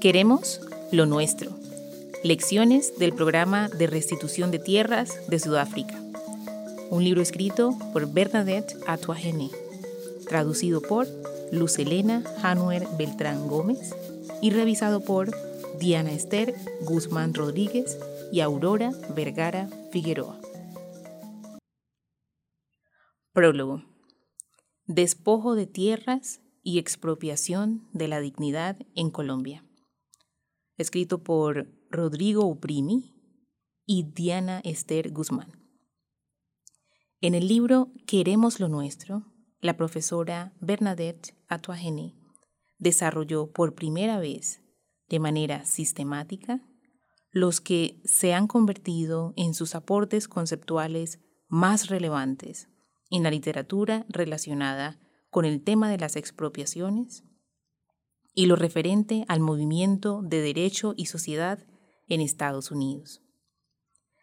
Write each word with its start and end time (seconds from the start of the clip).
Queremos 0.00 0.60
lo 0.92 1.06
nuestro. 1.06 1.50
Lecciones 2.22 2.96
del 3.00 3.12
programa 3.12 3.68
de 3.68 3.88
restitución 3.88 4.52
de 4.52 4.60
tierras 4.60 5.28
de 5.28 5.40
Sudáfrica. 5.40 6.00
Un 6.90 7.02
libro 7.02 7.20
escrito 7.20 7.76
por 7.92 8.12
Bernadette 8.12 8.76
Atuagene, 8.86 9.50
traducido 10.28 10.80
por 10.80 11.08
Luz 11.50 11.80
Elena 11.80 12.22
Januer 12.40 12.86
Beltrán 12.96 13.48
Gómez 13.48 13.92
y 14.40 14.50
revisado 14.50 15.00
por 15.00 15.32
Diana 15.80 16.12
Esther 16.12 16.54
Guzmán 16.82 17.34
Rodríguez 17.34 17.98
y 18.30 18.38
Aurora 18.38 18.92
Vergara 19.16 19.68
Figueroa. 19.90 20.38
Prólogo. 23.32 23.82
Despojo 24.86 25.56
de 25.56 25.66
tierras 25.66 26.40
y 26.62 26.78
expropiación 26.78 27.88
de 27.92 28.06
la 28.06 28.20
dignidad 28.20 28.76
en 28.94 29.10
Colombia. 29.10 29.64
Escrito 30.78 31.22
por 31.22 31.68
Rodrigo 31.90 32.46
Uprimi 32.46 33.14
y 33.84 34.04
Diana 34.04 34.60
Esther 34.64 35.10
Guzmán. 35.10 35.52
En 37.20 37.34
el 37.34 37.48
libro 37.48 37.92
Queremos 38.06 38.60
lo 38.60 38.68
Nuestro, 38.68 39.26
la 39.60 39.76
profesora 39.76 40.54
Bernadette 40.60 41.34
Atuagene 41.48 42.14
desarrolló 42.78 43.50
por 43.50 43.74
primera 43.74 44.20
vez, 44.20 44.62
de 45.08 45.18
manera 45.18 45.64
sistemática, 45.66 46.60
los 47.32 47.60
que 47.60 48.00
se 48.04 48.32
han 48.32 48.46
convertido 48.46 49.34
en 49.36 49.54
sus 49.54 49.74
aportes 49.74 50.28
conceptuales 50.28 51.18
más 51.48 51.88
relevantes 51.88 52.68
en 53.10 53.24
la 53.24 53.30
literatura 53.32 54.06
relacionada 54.08 55.00
con 55.30 55.44
el 55.44 55.62
tema 55.62 55.90
de 55.90 55.98
las 55.98 56.14
expropiaciones 56.14 57.24
y 58.38 58.46
lo 58.46 58.54
referente 58.54 59.24
al 59.26 59.40
movimiento 59.40 60.22
de 60.22 60.40
derecho 60.40 60.94
y 60.96 61.06
sociedad 61.06 61.58
en 62.06 62.20
Estados 62.20 62.70
Unidos. 62.70 63.20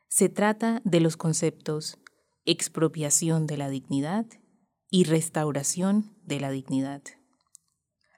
Se 0.08 0.30
trata 0.30 0.82
de 0.86 1.02
los 1.02 1.18
conceptos 1.18 1.98
expropiación 2.46 3.46
de 3.46 3.58
la 3.58 3.68
dignidad 3.68 4.26
y 4.90 5.04
restauración 5.04 6.16
de 6.24 6.40
la 6.40 6.50
dignidad. 6.50 7.02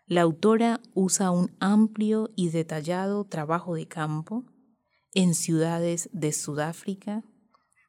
La 0.06 0.22
autora 0.22 0.82
usa 0.94 1.32
un 1.32 1.58
amplio 1.60 2.30
y 2.36 2.50
detallado 2.50 3.26
trabajo 3.26 3.74
de 3.74 3.88
campo 3.88 4.46
en 5.16 5.34
ciudades 5.34 6.12
de 6.14 6.32
Sudáfrica 6.32 7.24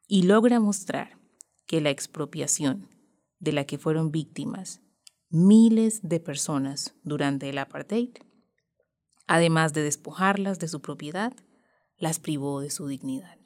y 0.07 0.23
logra 0.23 0.59
mostrar 0.59 1.19
que 1.67 1.79
la 1.79 1.91
expropiación 1.91 2.89
de 3.37 3.51
la 3.51 3.65
que 3.65 3.77
fueron 3.77 4.09
víctimas 4.09 4.81
miles 5.29 6.01
de 6.01 6.19
personas 6.19 6.95
durante 7.03 7.49
el 7.49 7.57
apartheid, 7.57 8.09
además 9.27 9.73
de 9.73 9.83
despojarlas 9.83 10.59
de 10.59 10.67
su 10.67 10.81
propiedad, 10.81 11.33
las 11.97 12.19
privó 12.19 12.61
de 12.61 12.71
su 12.71 12.87
dignidad. 12.87 13.37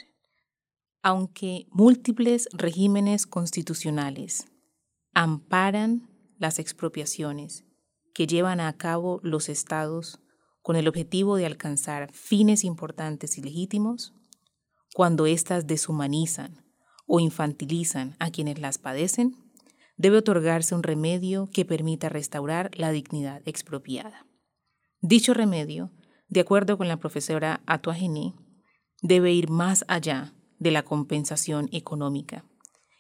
Aunque 1.02 1.68
múltiples 1.72 2.48
regímenes 2.54 3.28
constitucionales 3.28 4.48
amparan 5.14 6.10
las 6.38 6.60
expropiaciones 6.60 7.66
que 8.14 8.28
llevan 8.28 8.62
a 8.62 8.78
cabo 8.78 9.20
los 9.24 9.50
estados 9.50 10.20
con 10.62 10.78
el 10.78 10.88
objetivo 10.88 11.36
de 11.36 11.46
alcanzar 11.46 12.14
fines 12.14 12.64
importantes 12.64 13.38
y 13.38 13.42
legítimos, 13.42 14.14
cuando 14.94 15.26
éstas 15.26 15.68
deshumanizan 15.68 16.64
o 17.06 17.20
infantilizan 17.20 18.16
a 18.20 18.32
quienes 18.32 18.60
las 18.60 18.78
padecen, 18.78 19.43
debe 19.96 20.18
otorgarse 20.18 20.76
un 20.76 20.84
remedio 20.84 21.50
que 21.52 21.66
permita 21.66 22.10
restaurar 22.10 22.72
la 22.76 22.92
dignidad 22.92 23.42
expropiada. 23.46 24.26
Dicho 25.02 25.34
remedio, 25.34 25.92
de 26.28 26.40
acuerdo 26.40 26.78
con 26.78 26.88
la 26.88 26.98
profesora 26.98 27.62
Atuageni, 27.66 28.34
debe 29.02 29.34
ir 29.34 29.50
más 29.50 29.86
allá 29.88 30.34
de 30.60 30.72
la 30.72 30.84
compensación 30.84 31.70
económica 31.72 32.46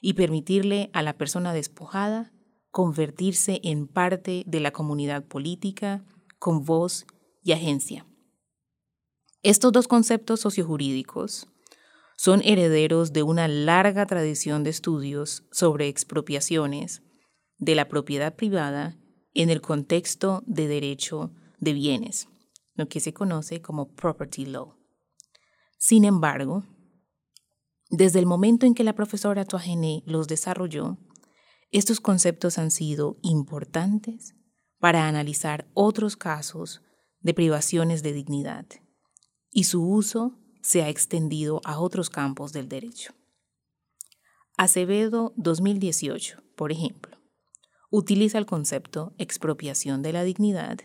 y 0.01 0.13
permitirle 0.13 0.89
a 0.93 1.01
la 1.01 1.13
persona 1.13 1.53
despojada 1.53 2.33
convertirse 2.71 3.61
en 3.63 3.87
parte 3.87 4.43
de 4.45 4.59
la 4.59 4.71
comunidad 4.71 5.23
política 5.25 6.03
con 6.39 6.65
voz 6.65 7.05
y 7.41 7.53
agencia. 7.53 8.05
Estos 9.43 9.71
dos 9.71 9.87
conceptos 9.87 10.41
sociojurídicos 10.41 11.47
son 12.23 12.41
herederos 12.45 13.11
de 13.11 13.21
una 13.21 13.49
larga 13.49 14.05
tradición 14.05 14.63
de 14.63 14.69
estudios 14.69 15.43
sobre 15.51 15.89
expropiaciones 15.89 17.01
de 17.57 17.75
la 17.75 17.89
propiedad 17.89 18.33
privada 18.33 18.97
en 19.33 19.49
el 19.49 19.59
contexto 19.59 20.41
de 20.45 20.69
derecho 20.69 21.33
de 21.59 21.73
bienes, 21.73 22.29
lo 22.75 22.87
que 22.87 23.01
se 23.01 23.13
conoce 23.13 23.61
como 23.61 23.93
property 23.93 24.45
law. 24.45 24.77
Sin 25.77 26.05
embargo, 26.05 26.63
desde 27.89 28.19
el 28.19 28.25
momento 28.25 28.65
en 28.65 28.73
que 28.73 28.85
la 28.85 28.95
profesora 28.95 29.43
Tuagené 29.43 30.01
los 30.05 30.29
desarrolló, 30.29 30.97
estos 31.71 31.99
conceptos 31.99 32.57
han 32.57 32.71
sido 32.71 33.17
importantes 33.21 34.33
para 34.79 35.09
analizar 35.09 35.69
otros 35.73 36.15
casos 36.15 36.83
de 37.19 37.33
privaciones 37.33 38.01
de 38.01 38.13
dignidad 38.13 38.65
y 39.51 39.65
su 39.65 39.85
uso 39.85 40.39
se 40.63 40.81
ha 40.81 40.89
extendido 40.89 41.61
a 41.65 41.79
otros 41.79 42.09
campos 42.09 42.53
del 42.53 42.69
derecho. 42.69 43.13
Acevedo 44.57 45.33
2018, 45.35 46.41
por 46.55 46.71
ejemplo, 46.71 47.17
utiliza 47.91 48.37
el 48.37 48.45
concepto 48.45 49.13
expropiación 49.17 50.01
de 50.01 50.13
la 50.13 50.23
dignidad 50.23 50.79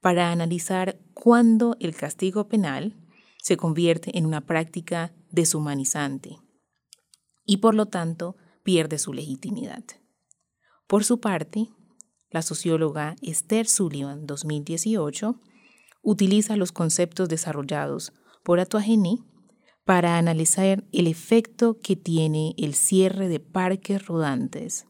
para 0.00 0.30
analizar 0.30 1.00
cuándo 1.14 1.76
el 1.80 1.96
castigo 1.96 2.48
penal 2.48 2.96
se 3.42 3.56
convierte 3.56 4.16
en 4.18 4.26
una 4.26 4.42
práctica 4.42 5.12
deshumanizante 5.30 6.38
y 7.44 7.56
por 7.58 7.74
lo 7.74 7.86
tanto 7.86 8.36
pierde 8.62 8.98
su 8.98 9.12
legitimidad. 9.12 9.84
Por 10.86 11.04
su 11.04 11.18
parte, 11.18 11.68
la 12.30 12.42
socióloga 12.42 13.16
Esther 13.22 13.66
Sullivan 13.66 14.26
2018 14.26 15.40
utiliza 16.02 16.56
los 16.56 16.72
conceptos 16.72 17.28
desarrollados 17.28 18.12
por 18.48 18.60
Atuageni 18.60 19.26
para 19.84 20.16
analizar 20.16 20.82
el 20.90 21.06
efecto 21.06 21.80
que 21.80 21.96
tiene 21.96 22.54
el 22.56 22.72
cierre 22.72 23.28
de 23.28 23.40
parques 23.40 24.06
rodantes 24.06 24.86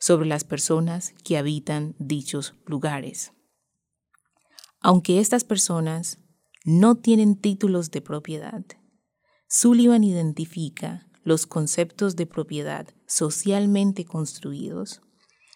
sobre 0.00 0.26
las 0.26 0.42
personas 0.42 1.14
que 1.22 1.38
habitan 1.38 1.94
dichos 2.00 2.56
lugares. 2.66 3.30
Aunque 4.80 5.20
estas 5.20 5.44
personas 5.44 6.18
no 6.64 6.96
tienen 6.96 7.36
títulos 7.36 7.92
de 7.92 8.00
propiedad, 8.00 8.64
Sullivan 9.46 10.02
identifica 10.02 11.06
los 11.22 11.46
conceptos 11.46 12.16
de 12.16 12.26
propiedad 12.26 12.88
socialmente 13.06 14.06
construidos 14.06 15.02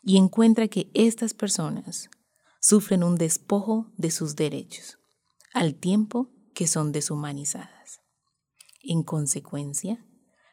y 0.05 0.17
encuentra 0.17 0.69
que 0.69 0.93
estas 0.95 1.35
personas 1.35 2.09
sufren 2.61 3.03
un 3.03 3.17
despojo 3.17 3.91
de 3.97 4.13
sus 4.13 4.37
derechos, 4.37 5.01
al 5.53 5.75
tiempo 5.75 6.31
que 6.63 6.69
son 6.69 6.93
deshumanizadas. 6.93 8.03
En 8.85 9.03
consecuencia, 9.03 10.07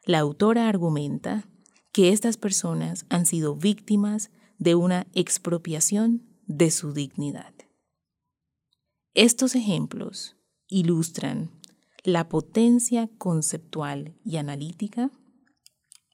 la 0.05 0.17
autora 0.17 0.67
argumenta 0.67 1.47
que 1.91 2.09
estas 2.09 2.35
personas 2.35 3.05
han 3.09 3.27
sido 3.27 3.55
víctimas 3.55 4.31
de 4.57 4.73
una 4.73 5.05
expropiación 5.13 6.27
de 6.47 6.71
su 6.71 6.93
dignidad. 6.93 7.53
Estos 9.13 9.53
ejemplos 9.53 10.35
ilustran 10.67 11.51
la 12.03 12.27
potencia 12.27 13.07
conceptual 13.19 14.17
y 14.25 14.37
analítica 14.37 15.11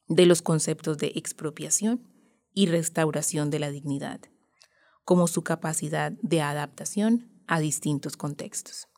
de 0.10 0.26
los 0.26 0.42
conceptos 0.42 0.98
de 0.98 1.14
expropiación 1.16 2.06
y 2.54 2.66
restauración 2.66 3.50
de 3.50 3.60
la 3.60 3.72
dignidad, 3.72 4.20
como 5.06 5.28
su 5.28 5.42
capacidad 5.42 6.12
de 6.22 6.42
adaptación 6.42 7.32
a 7.48 7.62
distintos 7.62 8.18
contextos. 8.18 8.90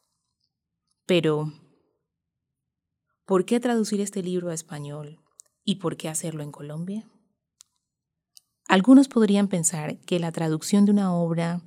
Pero, 1.07 1.53
¿por 3.25 3.45
qué 3.45 3.61
traducir 3.61 4.01
este 4.01 4.21
libro 4.21 4.49
a 4.49 4.53
español 4.53 5.23
y 5.63 5.75
por 5.75 5.95
qué 5.95 6.09
hacerlo 6.09 6.43
en 6.43 6.51
Colombia? 6.51 7.09
Algunos 8.67 9.07
podrían 9.07 9.47
pensar 9.47 9.97
que 10.01 10.19
la 10.19 10.33
traducción 10.33 10.83
de 10.83 10.91
una 10.91 11.15
obra 11.15 11.61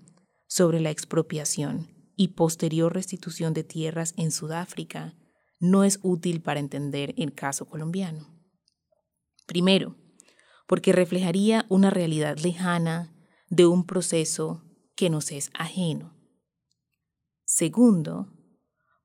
sobre 0.46 0.78
la 0.78 0.90
expropiación 0.90 1.88
y 2.16 2.28
posterior 2.28 2.92
restitución 2.92 3.54
de 3.54 3.64
tierras 3.64 4.12
en 4.18 4.30
Sudáfrica 4.30 5.14
no 5.58 5.84
es 5.84 6.00
útil 6.02 6.42
para 6.42 6.60
entender 6.60 7.14
el 7.16 7.32
caso 7.32 7.64
colombiano. 7.64 8.28
Primero, 9.46 9.96
porque 10.66 10.92
reflejaría 10.92 11.64
una 11.70 11.88
realidad 11.88 12.36
lejana 12.36 13.16
de 13.48 13.64
un 13.64 13.86
proceso 13.86 14.62
que 14.96 15.08
nos 15.08 15.32
es 15.32 15.50
ajeno. 15.54 16.14
Segundo, 17.46 18.39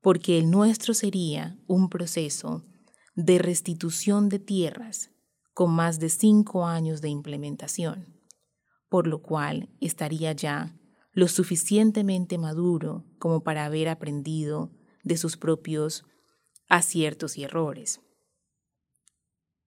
porque 0.06 0.38
el 0.38 0.52
nuestro 0.52 0.94
sería 0.94 1.58
un 1.66 1.88
proceso 1.88 2.64
de 3.16 3.38
restitución 3.38 4.28
de 4.28 4.38
tierras 4.38 5.10
con 5.52 5.72
más 5.72 5.98
de 5.98 6.10
cinco 6.10 6.64
años 6.64 7.00
de 7.00 7.08
implementación, 7.08 8.16
por 8.88 9.08
lo 9.08 9.20
cual 9.20 9.68
estaría 9.80 10.30
ya 10.30 10.78
lo 11.10 11.26
suficientemente 11.26 12.38
maduro 12.38 13.04
como 13.18 13.42
para 13.42 13.64
haber 13.64 13.88
aprendido 13.88 14.70
de 15.02 15.16
sus 15.16 15.36
propios 15.36 16.04
aciertos 16.68 17.36
y 17.36 17.42
errores. 17.42 18.00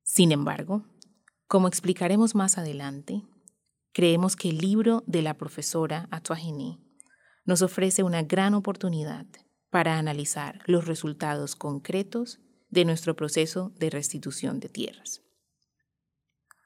Sin 0.03 0.31
embargo, 0.31 0.85
como 1.49 1.67
explicaremos 1.67 2.33
más 2.33 2.57
adelante, 2.57 3.23
creemos 3.91 4.37
que 4.37 4.51
el 4.51 4.59
libro 4.59 5.03
de 5.05 5.21
la 5.21 5.33
profesora 5.33 6.07
Atuagini 6.11 6.79
nos 7.43 7.61
ofrece 7.61 8.03
una 8.03 8.23
gran 8.23 8.53
oportunidad 8.53 9.27
para 9.69 9.97
analizar 9.97 10.61
los 10.65 10.85
resultados 10.85 11.55
concretos 11.55 12.39
de 12.69 12.85
nuestro 12.85 13.15
proceso 13.15 13.71
de 13.77 13.89
restitución 13.89 14.59
de 14.59 14.69
tierras. 14.69 15.21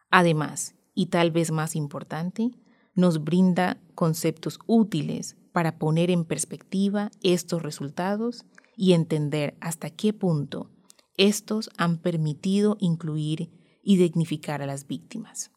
Además, 0.09 0.75
y 0.93 1.07
tal 1.07 1.31
vez 1.31 1.51
más 1.51 1.75
importante, 1.75 2.51
nos 2.93 3.23
brinda 3.23 3.81
conceptos 3.95 4.59
útiles 4.67 5.35
para 5.51 5.77
poner 5.77 6.11
en 6.11 6.25
perspectiva 6.25 7.09
estos 7.21 7.61
resultados 7.61 8.45
y 8.75 8.93
entender 8.93 9.57
hasta 9.59 9.89
qué 9.89 10.13
punto 10.13 10.69
estos 11.15 11.69
han 11.77 11.99
permitido 11.99 12.77
incluir 12.79 13.51
y 13.83 13.97
dignificar 13.97 14.61
a 14.61 14.65
las 14.65 14.87
víctimas. 14.87 15.51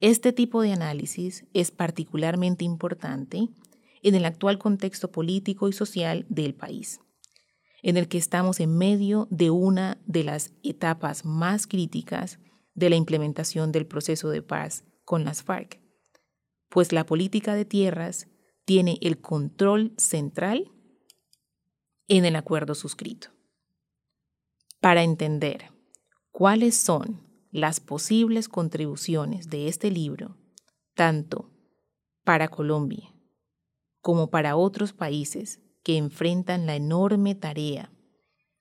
Este 0.00 0.32
tipo 0.32 0.62
de 0.62 0.72
análisis 0.72 1.44
es 1.52 1.70
particularmente 1.70 2.64
importante 2.64 3.48
en 4.02 4.14
el 4.14 4.24
actual 4.24 4.58
contexto 4.58 5.10
político 5.10 5.68
y 5.68 5.72
social 5.72 6.26
del 6.28 6.54
país, 6.54 7.00
en 7.82 7.96
el 7.96 8.08
que 8.08 8.18
estamos 8.18 8.60
en 8.60 8.76
medio 8.76 9.28
de 9.30 9.50
una 9.50 10.00
de 10.06 10.24
las 10.24 10.52
etapas 10.62 11.24
más 11.24 11.66
críticas 11.66 12.38
de 12.74 12.90
la 12.90 12.96
implementación 12.96 13.72
del 13.72 13.86
proceso 13.86 14.30
de 14.30 14.42
paz 14.42 14.84
con 15.04 15.24
las 15.24 15.42
FARC, 15.42 15.80
pues 16.68 16.92
la 16.92 17.04
política 17.04 17.54
de 17.54 17.64
tierras 17.64 18.28
tiene 18.64 18.98
el 19.00 19.20
control 19.20 19.92
central 19.96 20.70
en 22.08 22.24
el 22.24 22.36
acuerdo 22.36 22.74
suscrito. 22.74 23.28
Para 24.80 25.02
entender 25.02 25.72
cuáles 26.30 26.76
son 26.76 27.26
las 27.50 27.80
posibles 27.80 28.48
contribuciones 28.48 29.50
de 29.50 29.68
este 29.68 29.90
libro, 29.90 30.36
tanto 30.94 31.50
para 32.24 32.48
Colombia 32.48 33.12
como 34.00 34.30
para 34.30 34.56
otros 34.56 34.92
países 34.92 35.60
que 35.82 35.96
enfrentan 35.96 36.66
la 36.66 36.76
enorme 36.76 37.34
tarea 37.34 37.92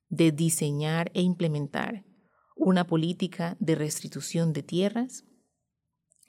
de 0.10 0.32
diseñar 0.32 1.12
e 1.14 1.22
implementar 1.22 2.06
una 2.56 2.86
política 2.88 3.56
de 3.60 3.76
restitución 3.76 4.52
de 4.54 4.64
tierras, 4.64 5.24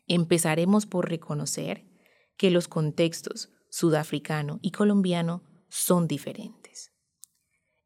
empezaremos 0.06 0.86
por 0.86 1.08
reconocer 1.08 1.86
que 2.36 2.50
los 2.50 2.68
contextos 2.68 3.52
sudafricano 3.68 4.58
y 4.62 4.70
colombiano 4.70 5.42
son 5.68 6.06
diferentes. 6.06 6.92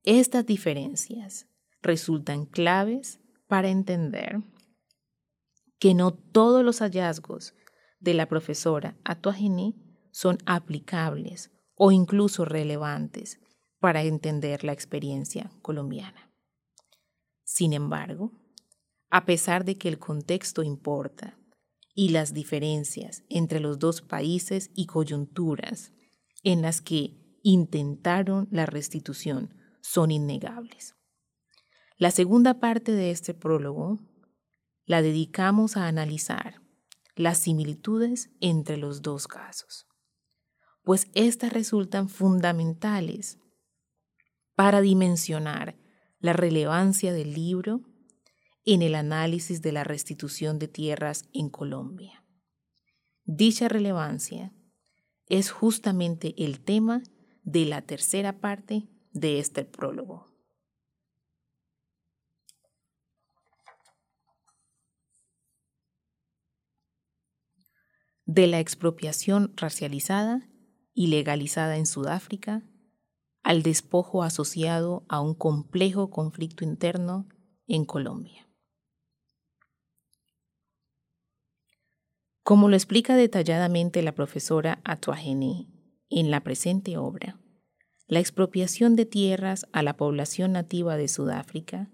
Estas 0.02 0.46
diferencias 0.46 1.46
resultan 1.82 2.46
claves 2.46 3.20
para 3.46 3.68
entender 3.68 4.42
que 5.78 5.94
no 5.94 6.12
todos 6.12 6.64
los 6.64 6.80
hallazgos 6.80 7.54
de 8.00 8.14
la 8.14 8.26
profesora 8.26 8.96
Atuagini 9.04 9.83
son 10.14 10.38
aplicables 10.46 11.50
o 11.74 11.90
incluso 11.90 12.44
relevantes 12.44 13.40
para 13.80 14.04
entender 14.04 14.62
la 14.62 14.72
experiencia 14.72 15.50
colombiana. 15.60 16.32
Sin 17.42 17.72
embargo, 17.72 18.30
a 19.10 19.24
pesar 19.24 19.64
de 19.64 19.76
que 19.76 19.88
el 19.88 19.98
contexto 19.98 20.62
importa 20.62 21.36
y 21.96 22.10
las 22.10 22.32
diferencias 22.32 23.24
entre 23.28 23.58
los 23.58 23.80
dos 23.80 24.02
países 24.02 24.70
y 24.76 24.86
coyunturas 24.86 25.92
en 26.44 26.62
las 26.62 26.80
que 26.80 27.40
intentaron 27.42 28.46
la 28.52 28.66
restitución 28.66 29.52
son 29.80 30.12
innegables. 30.12 30.94
La 31.98 32.12
segunda 32.12 32.60
parte 32.60 32.92
de 32.92 33.10
este 33.10 33.34
prólogo 33.34 33.98
la 34.86 35.02
dedicamos 35.02 35.76
a 35.76 35.88
analizar 35.88 36.62
las 37.16 37.38
similitudes 37.38 38.30
entre 38.40 38.76
los 38.76 39.02
dos 39.02 39.26
casos, 39.26 39.88
pues 40.84 41.08
éstas 41.14 41.52
resultan 41.52 42.08
fundamentales 42.08 43.38
para 44.54 44.80
dimensionar 44.80 45.76
la 46.20 46.32
relevancia 46.34 47.12
del 47.12 47.34
libro 47.34 47.80
en 48.64 48.82
el 48.82 48.94
análisis 48.94 49.60
de 49.62 49.72
la 49.72 49.84
restitución 49.84 50.58
de 50.58 50.68
tierras 50.68 51.24
en 51.32 51.48
Colombia. 51.50 52.24
Dicha 53.24 53.68
relevancia 53.68 54.52
es 55.26 55.50
justamente 55.50 56.34
el 56.44 56.60
tema 56.60 57.02
de 57.42 57.64
la 57.64 57.82
tercera 57.82 58.40
parte 58.40 58.88
de 59.12 59.38
este 59.38 59.64
prólogo. 59.64 60.32
de 68.26 68.46
la 68.46 68.58
expropiación 68.58 69.52
racializada 69.54 70.48
y 70.94 71.08
legalizada 71.08 71.76
en 71.76 71.86
Sudáfrica 71.86 72.62
al 73.42 73.62
despojo 73.62 74.22
asociado 74.22 75.04
a 75.08 75.20
un 75.20 75.34
complejo 75.34 76.08
conflicto 76.08 76.64
interno 76.64 77.28
en 77.66 77.84
Colombia. 77.84 78.48
Como 82.42 82.68
lo 82.68 82.76
explica 82.76 83.16
detalladamente 83.16 84.02
la 84.02 84.14
profesora 84.14 84.80
Atuageni 84.84 85.70
en 86.10 86.30
la 86.30 86.40
presente 86.40 86.96
obra, 86.96 87.40
la 88.06 88.20
expropiación 88.20 88.96
de 88.96 89.06
tierras 89.06 89.66
a 89.72 89.82
la 89.82 89.96
población 89.96 90.52
nativa 90.52 90.96
de 90.96 91.08
Sudáfrica 91.08 91.90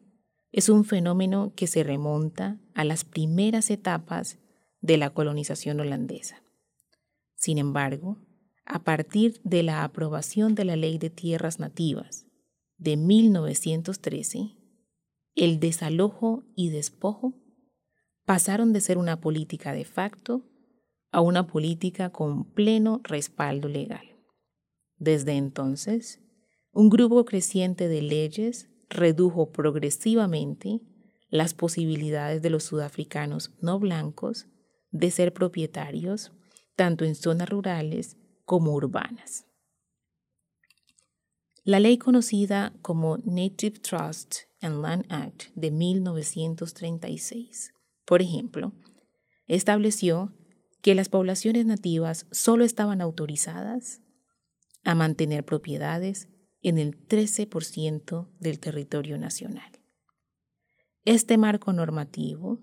es 0.53 0.69
un 0.69 0.85
fenómeno 0.85 1.53
que 1.55 1.69
se 1.69 1.85
remonta 1.85 2.59
a 2.75 2.85
las 2.85 3.05
primeras 3.05 3.71
etapas 3.71 4.39
de 4.81 4.97
la 4.97 5.11
colonización 5.11 5.79
holandesa. 5.79 6.43
Sin 7.37 7.59
embargo, 7.59 8.19
a 8.73 8.85
partir 8.85 9.41
de 9.43 9.65
la 9.65 9.83
aprobación 9.83 10.55
de 10.55 10.65
la 10.65 10.77
Ley 10.77 10.97
de 10.97 11.11
Tierras 11.11 11.59
Nativas 11.59 12.27
de 12.79 12.97
1913, 12.97 14.57
el 15.35 15.59
desalojo 15.59 16.45
y 16.55 16.71
despojo 16.71 17.35
pasaron 18.25 18.73
de 18.73 18.81
ser 18.81 18.97
una 18.97 19.21
política 19.21 19.73
de 19.73 19.85
facto 19.85 20.45
a 21.11 21.21
una 21.21 21.49
política 21.49 22.11
con 22.11 22.45
pleno 22.53 23.01
respaldo 23.03 23.67
legal. 23.69 24.07
Desde 24.99 25.33
entonces, 25.33 26.21
un 26.71 26.91
grupo 26.91 27.25
creciente 27.25 27.89
de 27.89 28.03
leyes 28.03 28.69
redujo 28.89 29.51
progresivamente 29.51 30.81
las 31.29 31.55
posibilidades 31.55 32.41
de 32.41 32.51
los 32.51 32.63
sudafricanos 32.63 33.53
no 33.61 33.81
blancos 33.81 34.47
de 34.93 35.11
ser 35.11 35.33
propietarios 35.33 36.31
tanto 36.77 37.05
en 37.05 37.17
zonas 37.17 37.49
rurales 37.49 38.17
como 38.51 38.73
urbanas. 38.73 39.47
La 41.63 41.79
ley 41.79 41.99
conocida 41.99 42.73
como 42.83 43.19
Native 43.19 43.79
Trust 43.79 44.39
and 44.61 44.83
Land 44.83 45.07
Act 45.09 45.55
de 45.55 45.71
1936, 45.71 47.73
por 48.05 48.23
ejemplo, 48.23 48.73
estableció 49.47 50.35
que 50.83 50.97
las 50.97 51.09
poblaciones 51.09 51.65
nativas 51.65 52.27
solo 52.33 52.65
estaban 52.65 53.01
autorizadas 53.01 54.01
a 54.83 54.97
mantener 54.97 55.45
propiedades 55.45 56.29
en 56.61 56.79
el 56.79 57.07
13% 57.07 58.31
del 58.41 58.59
territorio 58.59 59.17
nacional. 59.17 59.71
Este 61.05 61.39
marco 61.39 61.73
normativo 61.73 62.59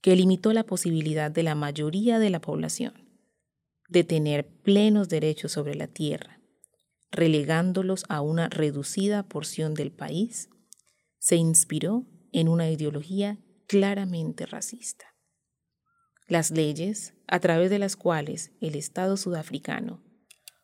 que 0.00 0.16
limitó 0.16 0.54
la 0.54 0.64
posibilidad 0.64 1.30
de 1.30 1.42
la 1.42 1.54
mayoría 1.54 2.18
de 2.18 2.30
la 2.30 2.40
población 2.40 3.05
de 3.88 4.04
tener 4.04 4.46
plenos 4.62 5.08
derechos 5.08 5.52
sobre 5.52 5.74
la 5.74 5.86
tierra, 5.86 6.40
relegándolos 7.10 8.04
a 8.08 8.20
una 8.20 8.48
reducida 8.48 9.22
porción 9.22 9.74
del 9.74 9.92
país, 9.92 10.48
se 11.18 11.36
inspiró 11.36 12.06
en 12.32 12.48
una 12.48 12.70
ideología 12.70 13.38
claramente 13.66 14.46
racista. 14.46 15.06
Las 16.28 16.50
leyes, 16.50 17.14
a 17.28 17.38
través 17.40 17.70
de 17.70 17.78
las 17.78 17.96
cuales 17.96 18.52
el 18.60 18.74
Estado 18.74 19.16
sudafricano 19.16 20.02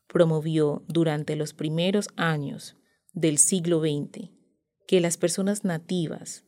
promovió 0.08 0.84
durante 0.88 1.36
los 1.36 1.54
primeros 1.54 2.08
años 2.16 2.76
del 3.12 3.38
siglo 3.38 3.80
XX 3.80 4.30
que 4.86 5.00
las 5.00 5.16
personas 5.16 5.64
nativas 5.64 6.44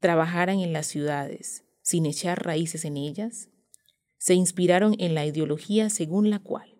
trabajaran 0.00 0.60
en 0.60 0.72
las 0.72 0.86
ciudades 0.86 1.64
sin 1.82 2.06
echar 2.06 2.44
raíces 2.44 2.84
en 2.84 2.96
ellas, 2.96 3.50
se 4.24 4.32
inspiraron 4.32 4.96
en 5.00 5.14
la 5.14 5.26
ideología 5.26 5.90
según 5.90 6.30
la 6.30 6.38
cual 6.38 6.78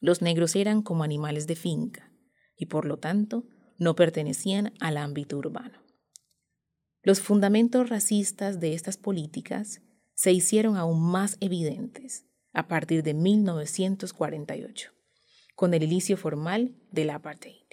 los 0.00 0.20
negros 0.20 0.54
eran 0.56 0.82
como 0.82 1.02
animales 1.02 1.46
de 1.46 1.56
finca 1.56 2.12
y 2.54 2.66
por 2.66 2.84
lo 2.84 2.98
tanto 2.98 3.46
no 3.78 3.94
pertenecían 3.94 4.74
al 4.78 4.98
ámbito 4.98 5.38
urbano. 5.38 5.82
Los 7.02 7.20
fundamentos 7.20 7.88
racistas 7.88 8.60
de 8.60 8.74
estas 8.74 8.98
políticas 8.98 9.80
se 10.12 10.32
hicieron 10.32 10.76
aún 10.76 11.00
más 11.00 11.38
evidentes 11.40 12.26
a 12.52 12.68
partir 12.68 13.02
de 13.02 13.14
1948, 13.14 14.92
con 15.54 15.72
el 15.72 15.82
inicio 15.82 16.18
formal 16.18 16.76
del 16.92 17.08
apartheid. 17.08 17.64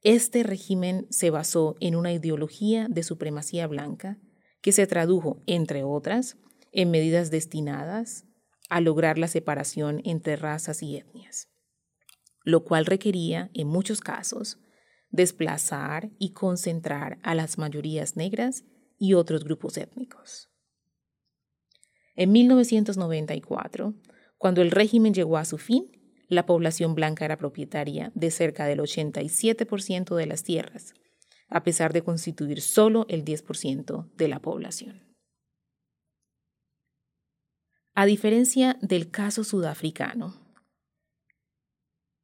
Este 0.00 0.42
régimen 0.42 1.06
se 1.10 1.28
basó 1.28 1.76
en 1.80 1.96
una 1.96 2.14
ideología 2.14 2.88
de 2.88 3.02
supremacía 3.02 3.66
blanca 3.66 4.18
que 4.62 4.72
se 4.72 4.86
tradujo, 4.86 5.42
entre 5.46 5.84
otras, 5.84 6.38
en 6.72 6.90
medidas 6.90 7.30
destinadas 7.30 8.24
a 8.68 8.80
lograr 8.80 9.18
la 9.18 9.28
separación 9.28 10.00
entre 10.04 10.36
razas 10.36 10.82
y 10.82 10.96
etnias, 10.96 11.48
lo 12.44 12.64
cual 12.64 12.86
requería, 12.86 13.50
en 13.54 13.68
muchos 13.68 14.00
casos, 14.00 14.58
desplazar 15.10 16.10
y 16.18 16.32
concentrar 16.32 17.18
a 17.22 17.34
las 17.34 17.58
mayorías 17.58 18.16
negras 18.16 18.64
y 18.98 19.14
otros 19.14 19.44
grupos 19.44 19.76
étnicos. 19.78 20.50
En 22.14 22.32
1994, 22.32 23.94
cuando 24.36 24.60
el 24.60 24.70
régimen 24.70 25.14
llegó 25.14 25.38
a 25.38 25.44
su 25.44 25.56
fin, 25.56 25.90
la 26.28 26.44
población 26.44 26.94
blanca 26.94 27.24
era 27.24 27.38
propietaria 27.38 28.12
de 28.14 28.30
cerca 28.30 28.66
del 28.66 28.80
87% 28.80 30.14
de 30.14 30.26
las 30.26 30.42
tierras, 30.42 30.94
a 31.48 31.62
pesar 31.62 31.92
de 31.92 32.02
constituir 32.02 32.60
solo 32.60 33.06
el 33.08 33.24
10% 33.24 34.10
de 34.14 34.28
la 34.28 34.40
población. 34.40 35.07
A 38.00 38.06
diferencia 38.06 38.78
del 38.80 39.10
caso 39.10 39.42
sudafricano, 39.42 40.36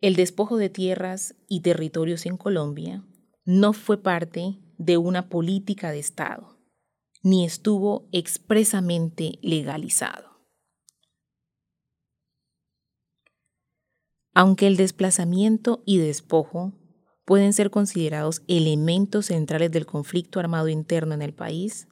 el 0.01 0.15
despojo 0.15 0.57
de 0.57 0.71
tierras 0.71 1.35
y 1.49 1.63
territorios 1.63 2.27
en 2.27 2.37
Colombia 2.37 3.05
no 3.45 3.73
fue 3.73 4.01
parte 4.01 4.61
de 4.79 4.99
una 4.99 5.29
política 5.29 5.91
de 5.91 5.99
Estado, 5.99 6.61
ni 7.25 7.45
estuvo 7.45 8.09
expresamente 8.13 9.41
legalizado. 9.43 10.47
Aunque 14.33 14.69
el 14.69 14.77
desplazamiento 14.77 15.83
y 15.85 15.99
despojo 15.99 16.73
pueden 17.25 17.53
ser 17.53 17.73
considerados 17.73 18.45
elementos 18.47 19.27
centrales 19.27 19.73
del 19.73 19.87
conflicto 19.87 20.39
armado 20.39 20.69
interno 20.69 21.15
en 21.15 21.23
el 21.23 21.35
país, 21.35 21.89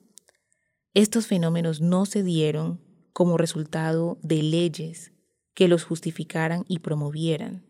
estos 0.95 1.27
fenómenos 1.27 1.81
no 1.81 2.07
se 2.07 2.23
dieron 2.23 2.92
como 3.13 3.37
resultado 3.37 4.19
de 4.23 4.43
leyes 4.43 5.13
que 5.55 5.69
los 5.69 5.85
justificaran 5.85 6.65
y 6.69 6.79
promovieran, 6.79 7.67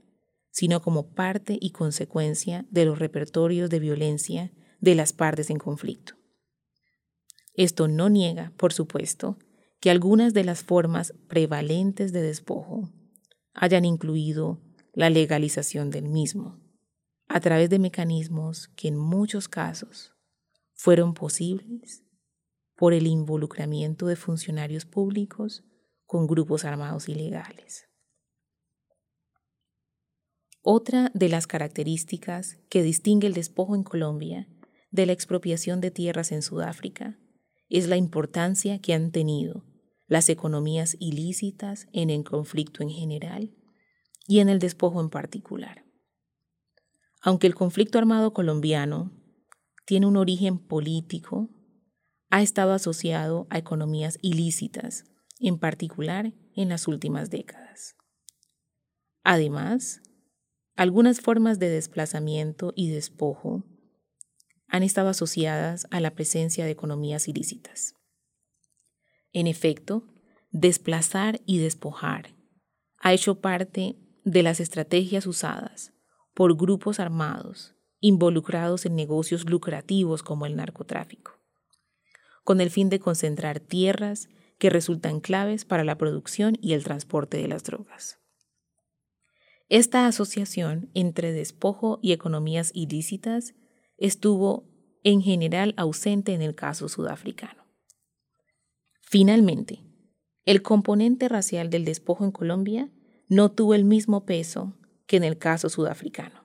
sino 0.50 0.82
como 0.82 1.14
parte 1.14 1.58
y 1.60 1.70
consecuencia 1.70 2.66
de 2.70 2.84
los 2.84 2.98
repertorios 2.98 3.70
de 3.70 3.80
violencia 3.80 4.52
de 4.80 4.94
las 4.94 5.12
partes 5.12 5.50
en 5.50 5.58
conflicto. 5.58 6.14
Esto 7.54 7.88
no 7.88 8.08
niega, 8.08 8.52
por 8.56 8.72
supuesto, 8.72 9.38
que 9.80 9.90
algunas 9.90 10.32
de 10.32 10.44
las 10.44 10.62
formas 10.62 11.14
prevalentes 11.28 12.12
de 12.12 12.22
despojo 12.22 12.88
hayan 13.52 13.84
incluido 13.84 14.60
la 14.94 15.10
legalización 15.10 15.90
del 15.90 16.08
mismo, 16.08 16.60
a 17.28 17.40
través 17.40 17.70
de 17.70 17.78
mecanismos 17.78 18.68
que 18.68 18.88
en 18.88 18.96
muchos 18.96 19.48
casos 19.48 20.12
fueron 20.74 21.14
posibles 21.14 22.04
por 22.82 22.94
el 22.94 23.06
involucramiento 23.06 24.08
de 24.08 24.16
funcionarios 24.16 24.86
públicos 24.86 25.62
con 26.04 26.26
grupos 26.26 26.64
armados 26.64 27.08
ilegales. 27.08 27.86
Otra 30.62 31.12
de 31.14 31.28
las 31.28 31.46
características 31.46 32.58
que 32.68 32.82
distingue 32.82 33.28
el 33.28 33.34
despojo 33.34 33.76
en 33.76 33.84
Colombia 33.84 34.48
de 34.90 35.06
la 35.06 35.12
expropiación 35.12 35.80
de 35.80 35.92
tierras 35.92 36.32
en 36.32 36.42
Sudáfrica 36.42 37.20
es 37.68 37.86
la 37.86 37.96
importancia 37.96 38.80
que 38.80 38.94
han 38.94 39.12
tenido 39.12 39.64
las 40.08 40.28
economías 40.28 40.96
ilícitas 40.98 41.86
en 41.92 42.10
el 42.10 42.24
conflicto 42.24 42.82
en 42.82 42.90
general 42.90 43.54
y 44.26 44.40
en 44.40 44.48
el 44.48 44.58
despojo 44.58 45.00
en 45.00 45.08
particular. 45.08 45.84
Aunque 47.20 47.46
el 47.46 47.54
conflicto 47.54 47.98
armado 47.98 48.32
colombiano 48.32 49.12
tiene 49.84 50.06
un 50.06 50.16
origen 50.16 50.58
político, 50.58 51.48
ha 52.32 52.40
estado 52.40 52.72
asociado 52.72 53.46
a 53.50 53.58
economías 53.58 54.18
ilícitas, 54.22 55.04
en 55.38 55.58
particular 55.58 56.32
en 56.56 56.70
las 56.70 56.88
últimas 56.88 57.28
décadas. 57.28 57.94
Además, 59.22 60.00
algunas 60.74 61.20
formas 61.20 61.58
de 61.58 61.68
desplazamiento 61.68 62.72
y 62.74 62.90
despojo 62.90 63.64
han 64.66 64.82
estado 64.82 65.10
asociadas 65.10 65.86
a 65.90 66.00
la 66.00 66.14
presencia 66.14 66.64
de 66.64 66.70
economías 66.70 67.28
ilícitas. 67.28 67.96
En 69.34 69.46
efecto, 69.46 70.08
desplazar 70.52 71.42
y 71.44 71.58
despojar 71.58 72.34
ha 72.96 73.12
hecho 73.12 73.42
parte 73.42 73.96
de 74.24 74.42
las 74.42 74.58
estrategias 74.58 75.26
usadas 75.26 75.92
por 76.32 76.56
grupos 76.56 76.98
armados 76.98 77.74
involucrados 78.00 78.86
en 78.86 78.96
negocios 78.96 79.44
lucrativos 79.44 80.22
como 80.22 80.46
el 80.46 80.56
narcotráfico 80.56 81.41
con 82.44 82.60
el 82.60 82.70
fin 82.70 82.88
de 82.88 82.98
concentrar 82.98 83.60
tierras 83.60 84.28
que 84.58 84.70
resultan 84.70 85.20
claves 85.20 85.64
para 85.64 85.84
la 85.84 85.98
producción 85.98 86.56
y 86.60 86.72
el 86.72 86.84
transporte 86.84 87.36
de 87.36 87.48
las 87.48 87.64
drogas. 87.64 88.18
Esta 89.68 90.06
asociación 90.06 90.90
entre 90.94 91.32
despojo 91.32 91.98
y 92.02 92.12
economías 92.12 92.70
ilícitas 92.74 93.54
estuvo 93.96 94.68
en 95.02 95.22
general 95.22 95.74
ausente 95.76 96.34
en 96.34 96.42
el 96.42 96.54
caso 96.54 96.88
sudafricano. 96.88 97.64
Finalmente, 99.00 99.82
el 100.44 100.62
componente 100.62 101.28
racial 101.28 101.70
del 101.70 101.84
despojo 101.84 102.24
en 102.24 102.32
Colombia 102.32 102.90
no 103.28 103.50
tuvo 103.50 103.74
el 103.74 103.84
mismo 103.84 104.24
peso 104.24 104.76
que 105.06 105.16
en 105.16 105.24
el 105.24 105.38
caso 105.38 105.68
sudafricano. 105.68 106.44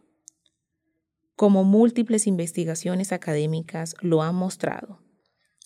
Como 1.36 1.64
múltiples 1.64 2.28
investigaciones 2.28 3.12
académicas 3.12 3.96
lo 4.02 4.24
han 4.24 4.36
mostrado, 4.36 5.00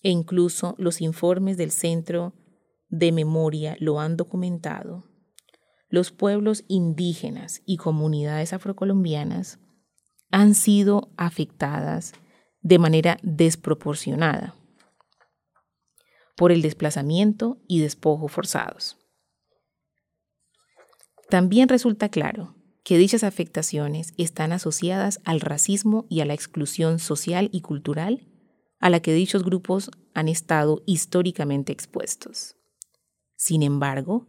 e 0.02 0.10
incluso 0.10 0.74
los 0.78 1.00
informes 1.00 1.56
del 1.56 1.70
Centro 1.70 2.34
de 2.88 3.12
Memoria 3.12 3.76
lo 3.80 4.00
han 4.00 4.16
documentado, 4.16 5.04
los 5.88 6.10
pueblos 6.10 6.64
indígenas 6.68 7.62
y 7.66 7.76
comunidades 7.76 8.52
afrocolombianas 8.52 9.58
han 10.30 10.54
sido 10.54 11.12
afectadas 11.16 12.14
de 12.62 12.78
manera 12.78 13.18
desproporcionada 13.22 14.56
por 16.36 16.50
el 16.50 16.62
desplazamiento 16.62 17.60
y 17.68 17.80
despojo 17.80 18.28
forzados. 18.28 18.96
También 21.28 21.68
resulta 21.68 22.08
claro 22.08 22.56
que 22.84 22.98
dichas 22.98 23.22
afectaciones 23.22 24.12
están 24.16 24.52
asociadas 24.52 25.20
al 25.24 25.40
racismo 25.40 26.06
y 26.08 26.20
a 26.20 26.24
la 26.24 26.34
exclusión 26.34 26.98
social 26.98 27.48
y 27.52 27.60
cultural 27.60 28.31
a 28.82 28.90
la 28.90 29.00
que 29.00 29.14
dichos 29.14 29.44
grupos 29.44 29.90
han 30.12 30.28
estado 30.28 30.82
históricamente 30.86 31.72
expuestos. 31.72 32.56
Sin 33.36 33.62
embargo, 33.62 34.26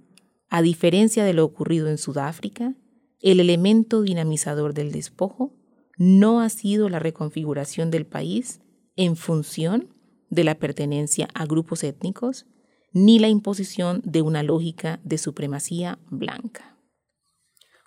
a 0.48 0.62
diferencia 0.62 1.25
de 1.25 1.33
lo 1.33 1.43
ocurrido 1.43 1.89
en 1.89 1.98
Sudáfrica, 1.98 2.75
el 3.19 3.39
elemento 3.39 4.03
dinamizador 4.03 4.75
del 4.75 4.91
despojo 4.91 5.55
no 5.98 6.39
ha 6.39 6.50
sido 6.50 6.88
la 6.88 7.00
reconfiguración 7.00 7.89
del 7.89 8.05
país 8.05 8.62
en 8.95 9.15
función 9.15 9.89
de 10.29 10.43
la 10.43 10.55
pertenencia 10.55 11.27
a 11.33 11.45
grupos 11.45 11.83
étnicos, 11.83 12.45
ni 12.91 13.17
la 13.17 13.29
imposición 13.29 14.01
de 14.05 14.22
una 14.22 14.43
lógica 14.43 15.00
de 15.03 15.17
supremacía 15.17 15.98
blanca. 16.12 16.77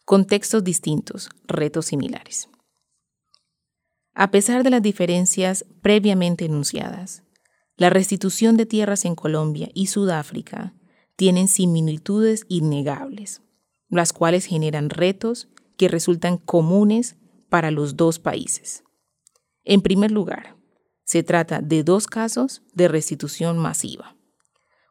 Contextos 0.04 0.64
distintos, 0.64 1.30
retos 1.46 1.86
similares. 1.86 2.48
A 4.18 4.30
pesar 4.30 4.64
de 4.64 4.70
las 4.70 4.80
diferencias 4.80 5.66
previamente 5.82 6.46
enunciadas, 6.46 7.22
la 7.76 7.90
restitución 7.90 8.56
de 8.56 8.64
tierras 8.64 9.04
en 9.04 9.14
Colombia 9.14 9.68
y 9.74 9.88
Sudáfrica 9.88 10.72
tienen 11.16 11.48
similitudes 11.48 12.46
innegables, 12.48 13.42
las 13.90 14.14
cuales 14.14 14.46
generan 14.46 14.88
retos 14.88 15.48
que 15.76 15.88
resultan 15.88 16.38
comunes 16.38 17.16
para 17.50 17.70
los 17.70 17.98
dos 17.98 18.18
países. 18.18 18.84
En 19.64 19.82
primer 19.82 20.10
lugar, 20.10 20.56
se 21.04 21.22
trata 21.22 21.60
de 21.60 21.84
dos 21.84 22.06
casos 22.06 22.62
de 22.72 22.88
restitución 22.88 23.58
masiva, 23.58 24.16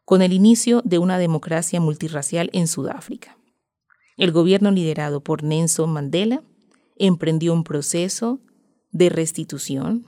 con 0.04 0.22
el 0.22 0.32
inicio 0.32 0.82
de 0.84 0.98
una 1.00 1.18
democracia 1.18 1.80
multirracial 1.80 2.48
en 2.52 2.68
Sudáfrica. 2.68 3.36
El 4.16 4.30
gobierno 4.30 4.70
liderado 4.70 5.20
por 5.20 5.42
Nelson 5.42 5.92
Mandela 5.92 6.44
emprendió 6.96 7.52
un 7.52 7.64
proceso 7.64 8.40
de 8.96 9.10
restitución 9.10 10.06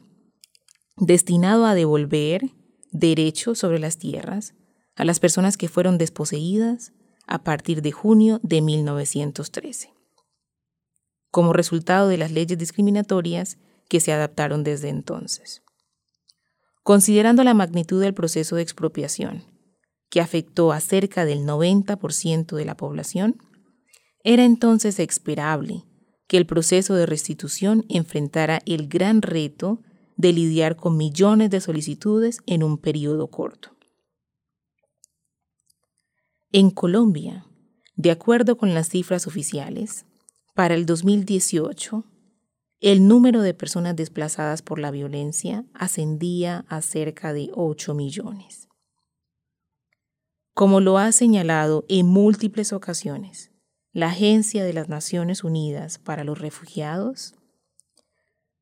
destinado 0.97 1.66
a 1.66 1.75
devolver 1.75 2.50
derechos 2.90 3.59
sobre 3.59 3.78
las 3.78 3.99
tierras 3.99 4.54
a 4.97 5.04
las 5.04 5.21
personas 5.21 5.59
que 5.59 5.68
fueron 5.68 5.99
desposeídas 5.99 6.92
a 7.26 7.45
partir 7.45 7.83
de 7.83 7.92
junio 7.92 8.40
de 8.42 8.62
1913, 8.62 9.92
como 11.30 11.52
resultado 11.52 12.09
de 12.09 12.16
las 12.16 12.33
leyes 12.33 12.57
discriminatorias 12.59 13.59
que 13.90 14.00
se 14.00 14.12
adaptaron 14.12 14.64
desde 14.64 14.88
entonces. 14.88 15.62
Considerando 16.83 17.45
la 17.45 17.52
magnitud 17.52 18.00
del 18.00 18.14
proceso 18.14 18.57
de 18.57 18.62
expropiación, 18.62 19.45
que 20.09 20.23
afectó 20.23 20.73
a 20.73 20.80
cerca 20.80 21.26
del 21.26 21.40
90% 21.40 22.57
de 22.57 22.64
la 22.64 22.75
población, 22.75 23.37
era 24.25 24.45
entonces 24.45 24.99
esperable 24.99 25.85
que 26.28 26.37
el 26.37 26.47
proceso 26.47 26.94
de 26.94 27.06
restitución 27.06 27.85
enfrentara 27.88 28.61
el 28.66 28.87
gran 28.87 29.23
reto 29.23 29.82
de 30.16 30.32
lidiar 30.32 30.76
con 30.76 30.97
millones 30.97 31.50
de 31.50 31.61
solicitudes 31.61 32.40
en 32.47 32.62
un 32.62 32.76
periodo 32.76 33.28
corto. 33.28 33.70
En 36.52 36.70
Colombia, 36.70 37.47
de 37.97 38.11
acuerdo 38.11 38.56
con 38.56 38.75
las 38.75 38.90
cifras 38.90 39.26
oficiales, 39.26 40.04
para 40.54 40.75
el 40.75 40.87
2018, 40.87 42.04
el 42.80 43.08
número 43.08 43.42
de 43.42 43.54
personas 43.54 43.97
desplazadas 43.97 44.61
por 44.61 44.78
la 44.78 44.90
violencia 44.90 45.64
ascendía 45.73 46.64
a 46.68 46.82
cerca 46.82 47.32
de 47.32 47.50
8 47.54 47.94
millones. 47.94 48.68
Como 50.52 50.80
lo 50.80 50.99
ha 50.99 51.11
señalado 51.12 51.85
en 51.88 52.06
múltiples 52.06 52.73
ocasiones 52.73 53.50
la 53.99 54.11
Agencia 54.11 54.62
de 54.62 54.73
las 54.73 54.88
Naciones 54.88 55.43
Unidas 55.43 55.99
para 55.99 56.23
los 56.23 56.38
Refugiados, 56.38 57.35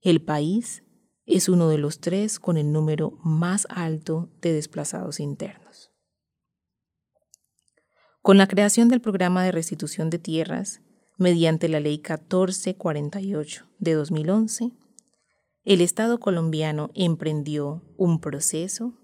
el 0.01 0.23
país 0.23 0.83
es 1.27 1.51
uno 1.51 1.69
de 1.69 1.77
los 1.77 2.01
tres 2.01 2.41
con 2.41 2.57
el 2.57 2.73
número 2.73 3.19
más 3.23 3.67
alto 3.69 4.31
de 4.41 4.55
desplazados 4.55 5.21
internos. 5.21 5.93
Con 8.23 8.39
la 8.39 8.47
creación 8.47 8.89
del 8.89 9.03
programa 9.03 9.45
de 9.45 9.53
restitución 9.53 10.09
de 10.09 10.19
tierras, 10.19 10.81
mediante 11.19 11.69
la 11.69 11.81
Ley 11.81 11.99
1448 11.99 13.67
de 13.79 13.93
2011, 13.93 14.73
el 15.65 15.83
Estado 15.83 16.19
colombiano 16.19 16.93
emprendió 16.95 17.85
un 17.99 18.23
proceso 18.23 18.95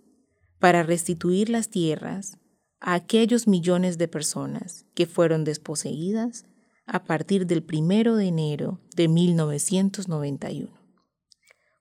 para 0.58 0.82
restituir 0.82 1.50
las 1.50 1.68
tierras 1.68 2.38
a 2.82 2.94
aquellos 2.94 3.46
millones 3.46 3.96
de 3.96 4.08
personas 4.08 4.84
que 4.94 5.06
fueron 5.06 5.44
desposeídas 5.44 6.46
a 6.84 7.04
partir 7.04 7.46
del 7.46 7.64
1 7.64 8.16
de 8.16 8.26
enero 8.26 8.80
de 8.96 9.06
1991, 9.06 10.70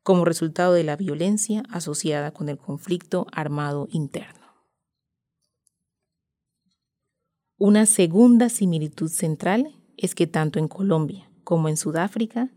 como 0.03 0.25
resultado 0.25 0.73
de 0.73 0.83
la 0.83 0.95
violencia 0.95 1.63
asociada 1.69 2.31
con 2.31 2.49
el 2.49 2.59
conflicto 2.59 3.25
armado 3.31 3.87
interno. 3.91 4.39
Una 7.57 7.87
segunda 7.87 8.49
similitud 8.49 9.09
central 9.09 9.75
es 9.97 10.13
que 10.15 10.27
tanto 10.27 10.59
en 10.59 10.67
Colombia 10.67 11.29
como 11.43 11.67
en 11.67 11.77
Sudáfrica, 11.77 12.51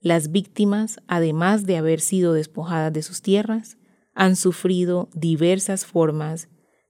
las 0.00 0.30
víctimas, 0.30 1.00
además 1.08 1.66
de 1.66 1.76
haber 1.76 2.00
sido 2.00 2.32
despojadas 2.32 2.92
de 2.92 3.02
sus 3.02 3.22
tierras, 3.22 3.76
han 4.14 4.36
sufrido 4.36 5.10
diversas 5.14 5.84
formas 5.84 6.48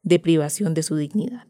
de 0.08 0.18
privación 0.18 0.74
de 0.74 0.82
su 0.82 0.96
dignidad. 0.96 1.46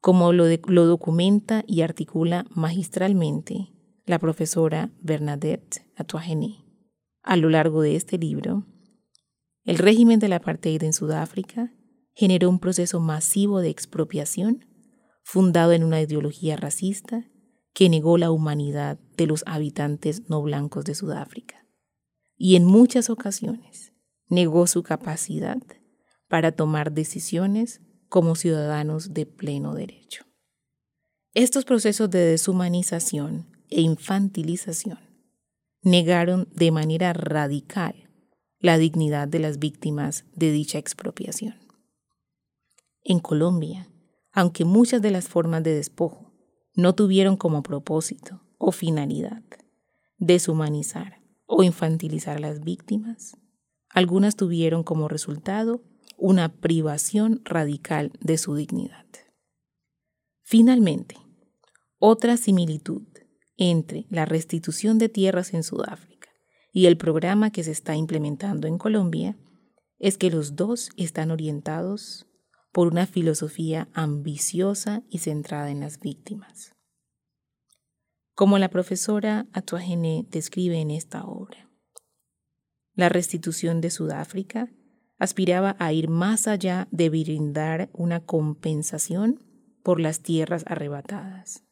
Como 0.00 0.32
lo, 0.32 0.46
documenta 0.86 1.64
y 1.66 1.82
articula 1.82 2.46
magistralmente 2.50 3.72
la 4.04 4.20
profesora 4.20 4.90
Bernadette 5.00 5.84
Atuagene 5.96 6.64
a 7.22 7.36
lo 7.36 7.50
largo 7.50 7.82
de 7.82 7.96
este 7.96 8.18
libro, 8.18 8.64
el 9.64 9.78
régimen 9.78 10.20
del 10.20 10.34
apartheid 10.34 10.84
en 10.84 10.92
Sudáfrica 10.92 11.72
generó 12.14 12.48
un 12.48 12.60
proceso 12.60 13.00
masivo 13.00 13.58
de 13.60 13.70
expropiación 13.70 14.64
fundado 15.24 15.72
en 15.72 15.82
una 15.82 16.00
ideología 16.00 16.56
racista 16.56 17.28
que 17.74 17.88
negó 17.88 18.16
la 18.16 18.30
humanidad 18.30 19.00
de 19.16 19.26
los 19.26 19.42
habitantes 19.46 20.30
no 20.30 20.40
blancos 20.40 20.84
de 20.84 20.94
Sudáfrica 20.94 21.66
y 22.36 22.54
en 22.54 22.64
muchas 22.64 23.10
ocasiones 23.10 23.92
negó 24.28 24.68
su 24.68 24.84
capacidad 24.84 25.58
para 26.28 26.52
tomar 26.52 26.92
decisiones 26.92 27.80
como 28.08 28.34
ciudadanos 28.34 29.14
de 29.14 29.26
pleno 29.26 29.74
derecho. 29.74 30.24
Estos 31.34 31.64
procesos 31.64 32.10
de 32.10 32.20
deshumanización 32.20 33.46
e 33.68 33.80
infantilización 33.80 34.98
negaron 35.82 36.48
de 36.54 36.70
manera 36.70 37.12
radical 37.12 38.08
la 38.58 38.78
dignidad 38.78 39.28
de 39.28 39.38
las 39.38 39.58
víctimas 39.58 40.24
de 40.34 40.50
dicha 40.50 40.78
expropiación. 40.78 41.54
En 43.04 43.20
Colombia, 43.20 43.88
aunque 44.32 44.64
muchas 44.64 45.02
de 45.02 45.10
las 45.10 45.28
formas 45.28 45.62
de 45.62 45.74
despojo 45.74 46.32
no 46.74 46.94
tuvieron 46.94 47.36
como 47.36 47.62
propósito 47.62 48.42
o 48.58 48.72
finalidad 48.72 49.42
deshumanizar 50.18 51.20
o 51.46 51.62
infantilizar 51.62 52.38
a 52.38 52.40
las 52.40 52.60
víctimas, 52.64 53.36
algunas 53.90 54.36
tuvieron 54.36 54.82
como 54.82 55.08
resultado 55.08 55.82
una 56.16 56.48
privación 56.48 57.42
radical 57.44 58.12
de 58.20 58.38
su 58.38 58.54
dignidad. 58.54 59.06
Finalmente, 60.42 61.16
otra 61.98 62.36
similitud 62.36 63.02
entre 63.56 64.06
la 64.10 64.24
restitución 64.24 64.98
de 64.98 65.08
tierras 65.08 65.54
en 65.54 65.62
Sudáfrica 65.62 66.28
y 66.72 66.86
el 66.86 66.96
programa 66.96 67.50
que 67.50 67.64
se 67.64 67.70
está 67.70 67.96
implementando 67.96 68.68
en 68.68 68.78
Colombia 68.78 69.36
es 69.98 70.18
que 70.18 70.30
los 70.30 70.56
dos 70.56 70.90
están 70.96 71.30
orientados 71.30 72.26
por 72.70 72.88
una 72.88 73.06
filosofía 73.06 73.88
ambiciosa 73.94 75.02
y 75.08 75.18
centrada 75.18 75.70
en 75.70 75.80
las 75.80 75.98
víctimas. 75.98 76.74
Como 78.34 78.58
la 78.58 78.68
profesora 78.68 79.46
Atuagene 79.54 80.26
describe 80.30 80.78
en 80.78 80.90
esta 80.90 81.24
obra, 81.24 81.70
la 82.94 83.08
restitución 83.08 83.80
de 83.80 83.90
Sudáfrica 83.90 84.70
aspiraba 85.18 85.76
a 85.78 85.92
ir 85.92 86.08
más 86.08 86.46
allá 86.46 86.88
de 86.90 87.08
brindar 87.08 87.90
una 87.92 88.20
compensación 88.20 89.42
por 89.82 90.00
las 90.00 90.20
tierras 90.20 90.64
arrebatadas 90.66 91.64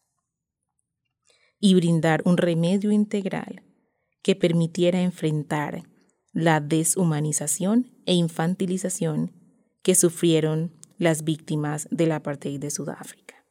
y 1.59 1.75
brindar 1.75 2.23
un 2.25 2.37
remedio 2.37 2.93
integral 2.93 3.63
que 4.23 4.37
permitiera 4.37 5.01
enfrentar 5.03 5.83
la 6.33 6.61
deshumanización 6.61 7.91
e 8.07 8.15
infantilización 8.15 9.33
que 9.83 9.95
sufrieron 9.95 10.73
las 10.99 11.25
víctimas 11.25 11.89
del 11.91 12.13
apartheid 12.13 12.61
de 12.61 12.71
Sudáfrica. 12.71 13.45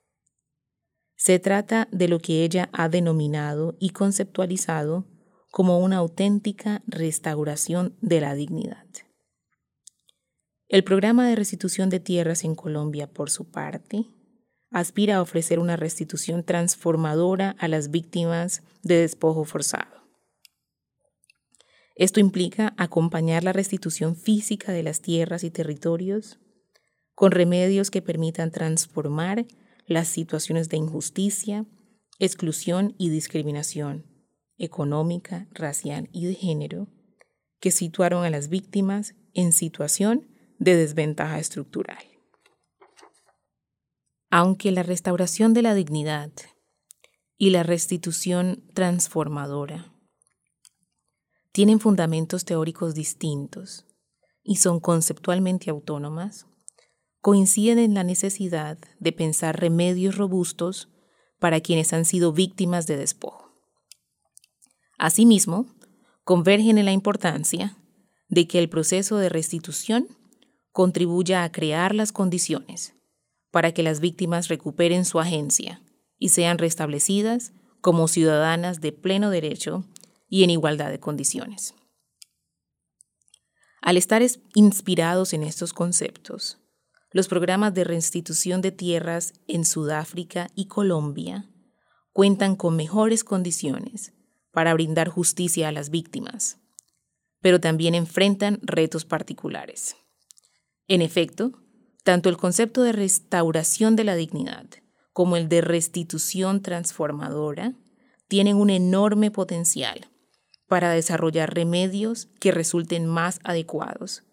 Se 1.15 1.39
trata 1.39 1.87
de 1.91 2.07
lo 2.07 2.19
que 2.19 2.43
ella 2.43 2.69
ha 2.73 2.89
denominado 2.89 3.77
y 3.79 3.91
conceptualizado 3.91 5.05
como 5.51 5.79
una 5.79 5.97
auténtica 5.97 6.81
restauración 6.87 7.95
de 8.01 8.21
la 8.21 8.33
dignidad. 8.33 8.87
El 10.73 10.83
programa 10.83 11.27
de 11.27 11.35
restitución 11.35 11.91
de 11.91 11.99
tierras 11.99 12.43
en 12.43 12.55
Colombia, 12.55 13.05
por 13.05 13.29
su 13.29 13.51
parte, 13.51 14.07
aspira 14.71 15.17
a 15.17 15.21
ofrecer 15.21 15.59
una 15.59 15.75
restitución 15.75 16.43
transformadora 16.43 17.55
a 17.59 17.67
las 17.67 17.91
víctimas 17.91 18.63
de 18.81 18.95
despojo 18.95 19.45
forzado. 19.45 20.01
Esto 21.95 22.19
implica 22.19 22.73
acompañar 22.75 23.43
la 23.43 23.53
restitución 23.53 24.15
física 24.15 24.71
de 24.71 24.81
las 24.81 25.01
tierras 25.01 25.43
y 25.43 25.51
territorios 25.51 26.39
con 27.13 27.29
remedios 27.29 27.91
que 27.91 28.01
permitan 28.01 28.49
transformar 28.49 29.45
las 29.85 30.07
situaciones 30.07 30.69
de 30.69 30.77
injusticia, 30.77 31.67
exclusión 32.17 32.95
y 32.97 33.09
discriminación 33.09 34.07
económica, 34.57 35.47
racial 35.51 36.09
y 36.11 36.25
de 36.25 36.33
género 36.33 36.87
que 37.59 37.69
situaron 37.69 38.25
a 38.25 38.31
las 38.31 38.49
víctimas 38.49 39.13
en 39.35 39.51
situación 39.51 40.32
de 40.63 40.75
desventaja 40.77 41.39
estructural. 41.39 42.03
Aunque 44.29 44.71
la 44.71 44.83
restauración 44.83 45.53
de 45.53 45.61
la 45.61 45.75
dignidad 45.75 46.31
y 47.37 47.49
la 47.49 47.63
restitución 47.63 48.63
transformadora 48.73 49.93
tienen 51.51 51.79
fundamentos 51.79 52.45
teóricos 52.45 52.95
distintos 52.95 53.85
y 54.41 54.55
son 54.55 54.79
conceptualmente 54.79 55.69
autónomas, 55.69 56.47
coinciden 57.21 57.79
en 57.79 57.93
la 57.93 58.03
necesidad 58.03 58.77
de 58.99 59.11
pensar 59.11 59.59
remedios 59.59 60.17
robustos 60.17 60.89
para 61.39 61.61
quienes 61.61 61.93
han 61.93 62.05
sido 62.05 62.33
víctimas 62.33 62.87
de 62.87 62.97
despojo. 62.97 63.51
Asimismo, 64.97 65.67
convergen 66.23 66.77
en 66.77 66.85
la 66.85 66.91
importancia 66.91 67.77
de 68.29 68.47
que 68.47 68.59
el 68.59 68.69
proceso 68.69 69.17
de 69.17 69.29
restitución 69.29 70.07
contribuya 70.73 71.43
a 71.43 71.51
crear 71.51 71.95
las 71.95 72.11
condiciones 72.11 72.95
para 73.51 73.71
que 73.73 73.83
las 73.83 73.99
víctimas 73.99 74.47
recuperen 74.47 75.05
su 75.05 75.19
agencia 75.19 75.81
y 76.17 76.29
sean 76.29 76.57
restablecidas 76.57 77.53
como 77.79 78.07
ciudadanas 78.07 78.81
de 78.81 78.91
pleno 78.91 79.29
derecho 79.29 79.85
y 80.27 80.43
en 80.43 80.49
igualdad 80.49 80.89
de 80.89 80.99
condiciones. 80.99 81.75
Al 83.81 83.97
estar 83.97 84.23
inspirados 84.55 85.33
en 85.33 85.43
estos 85.43 85.73
conceptos, 85.73 86.57
los 87.11 87.27
programas 87.27 87.75
de 87.75 87.83
restitución 87.83 88.61
de 88.61 88.71
tierras 88.71 89.33
en 89.47 89.65
Sudáfrica 89.65 90.49
y 90.55 90.65
Colombia 90.65 91.47
cuentan 92.13 92.55
con 92.55 92.75
mejores 92.75 93.23
condiciones 93.23 94.13
para 94.51 94.73
brindar 94.73 95.09
justicia 95.09 95.67
a 95.67 95.71
las 95.71 95.91
víctimas, 95.91 96.57
pero 97.41 97.59
también 97.59 97.93
enfrentan 97.93 98.59
retos 98.63 99.05
particulares. 99.05 99.97
En 100.87 101.01
efecto, 101.01 101.63
Tanto 102.03 102.27
el 102.27 102.37
concepto 102.37 102.83
de 102.83 102.91
restauración 102.91 103.95
de 103.95 104.03
la 104.03 104.15
dignidad 104.15 104.65
como 105.13 105.37
el 105.37 105.47
de 105.47 105.61
restitución 105.61 106.61
transformadora 106.61 107.75
tienen 108.27 108.57
un 108.57 108.69
enorme 108.69 109.31
potencial 109.31 110.09
para 110.67 110.91
desarrollar 110.91 111.53
remedios 111.53 112.27
que 112.39 112.51
resulten 112.51 113.05
más 113.05 113.39
adecuados 113.43 114.23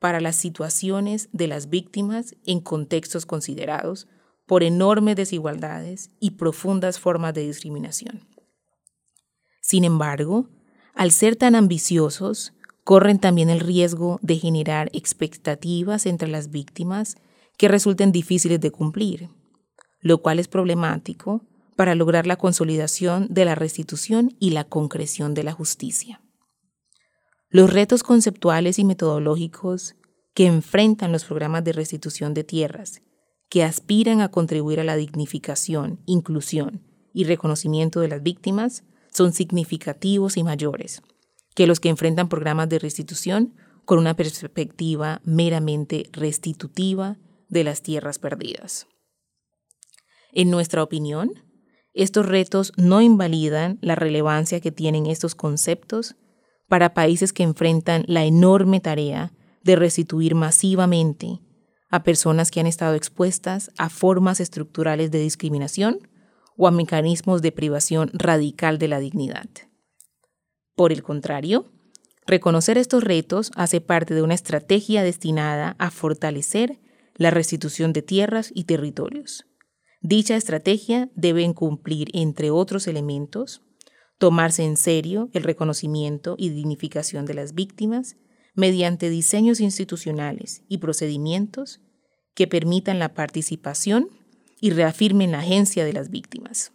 para 0.00 0.20
las 0.20 0.34
situaciones 0.34 1.28
de 1.32 1.46
las 1.46 1.68
víctimas 1.68 2.34
en 2.44 2.60
contextos 2.60 3.24
considerados 3.24 4.08
por 4.46 4.64
enormes 4.64 5.14
desigualdades 5.14 6.10
y 6.18 6.30
profundas 6.32 6.98
formas 6.98 7.34
de 7.34 7.42
discriminación. 7.42 8.26
Sin 9.60 9.84
embargo, 9.84 10.48
al 10.94 11.12
ser 11.12 11.36
tan 11.36 11.54
ambiciosos, 11.54 12.52
corren 12.84 13.18
también 13.18 13.50
el 13.50 13.60
riesgo 13.60 14.18
de 14.22 14.36
generar 14.38 14.90
expectativas 14.92 16.06
entre 16.06 16.28
las 16.28 16.50
víctimas 16.50 17.16
que 17.56 17.68
resulten 17.68 18.12
difíciles 18.12 18.60
de 18.60 18.70
cumplir, 18.70 19.28
lo 20.00 20.18
cual 20.18 20.38
es 20.38 20.48
problemático 20.48 21.42
para 21.76 21.94
lograr 21.94 22.26
la 22.26 22.36
consolidación 22.36 23.28
de 23.30 23.44
la 23.44 23.54
restitución 23.54 24.36
y 24.38 24.50
la 24.50 24.64
concreción 24.64 25.34
de 25.34 25.44
la 25.44 25.52
justicia. 25.52 26.20
Los 27.48 27.72
retos 27.72 28.02
conceptuales 28.02 28.78
y 28.78 28.84
metodológicos 28.84 29.94
que 30.34 30.46
enfrentan 30.46 31.12
los 31.12 31.24
programas 31.24 31.62
de 31.64 31.72
restitución 31.72 32.34
de 32.34 32.44
tierras, 32.44 33.02
que 33.48 33.62
aspiran 33.62 34.22
a 34.22 34.30
contribuir 34.30 34.80
a 34.80 34.84
la 34.84 34.96
dignificación, 34.96 36.00
inclusión 36.06 36.82
y 37.12 37.24
reconocimiento 37.24 38.00
de 38.00 38.08
las 38.08 38.22
víctimas, 38.22 38.84
son 39.12 39.34
significativos 39.34 40.38
y 40.38 40.42
mayores 40.42 41.02
que 41.54 41.66
los 41.66 41.80
que 41.80 41.88
enfrentan 41.88 42.28
programas 42.28 42.68
de 42.68 42.78
restitución 42.78 43.54
con 43.84 43.98
una 43.98 44.14
perspectiva 44.14 45.20
meramente 45.24 46.08
restitutiva 46.12 47.18
de 47.48 47.64
las 47.64 47.82
tierras 47.82 48.18
perdidas. 48.18 48.86
En 50.32 50.50
nuestra 50.50 50.82
opinión, 50.82 51.32
estos 51.92 52.26
retos 52.26 52.72
no 52.76 53.02
invalidan 53.02 53.78
la 53.82 53.94
relevancia 53.94 54.60
que 54.60 54.72
tienen 54.72 55.06
estos 55.06 55.34
conceptos 55.34 56.16
para 56.68 56.94
países 56.94 57.34
que 57.34 57.42
enfrentan 57.42 58.04
la 58.06 58.24
enorme 58.24 58.80
tarea 58.80 59.32
de 59.62 59.76
restituir 59.76 60.34
masivamente 60.34 61.40
a 61.90 62.02
personas 62.02 62.50
que 62.50 62.60
han 62.60 62.66
estado 62.66 62.94
expuestas 62.94 63.70
a 63.76 63.90
formas 63.90 64.40
estructurales 64.40 65.10
de 65.10 65.18
discriminación 65.18 66.08
o 66.56 66.66
a 66.66 66.70
mecanismos 66.70 67.42
de 67.42 67.52
privación 67.52 68.10
radical 68.14 68.78
de 68.78 68.88
la 68.88 68.98
dignidad. 68.98 69.48
Por 70.82 70.90
el 70.90 71.04
contrario, 71.04 71.70
reconocer 72.26 72.76
estos 72.76 73.04
retos 73.04 73.52
hace 73.54 73.80
parte 73.80 74.14
de 74.14 74.22
una 74.22 74.34
estrategia 74.34 75.04
destinada 75.04 75.76
a 75.78 75.92
fortalecer 75.92 76.80
la 77.14 77.30
restitución 77.30 77.92
de 77.92 78.02
tierras 78.02 78.50
y 78.52 78.64
territorios, 78.64 79.46
Dicha 80.00 80.34
estrategia 80.34 81.08
debe 81.14 81.54
cumplir, 81.54 82.08
entre 82.14 82.50
otros 82.50 82.88
elementos, 82.88 83.62
tomarse 84.18 84.64
en 84.64 84.76
serio 84.76 85.30
el 85.34 85.44
reconocimiento 85.44 86.34
y 86.36 86.48
dignificación 86.48 87.26
de 87.26 87.34
las 87.34 87.54
víctimas 87.54 88.16
mediante 88.56 89.08
diseños 89.08 89.60
institucionales 89.60 90.64
y 90.66 90.78
procedimientos 90.78 91.80
que 92.34 92.48
permitan 92.48 92.98
la 92.98 93.14
participación 93.14 94.08
y 94.60 94.70
reafirmen 94.70 95.30
la 95.30 95.38
agencia 95.38 95.84
de 95.84 95.92
las 95.92 96.10
víctimas. 96.10 96.72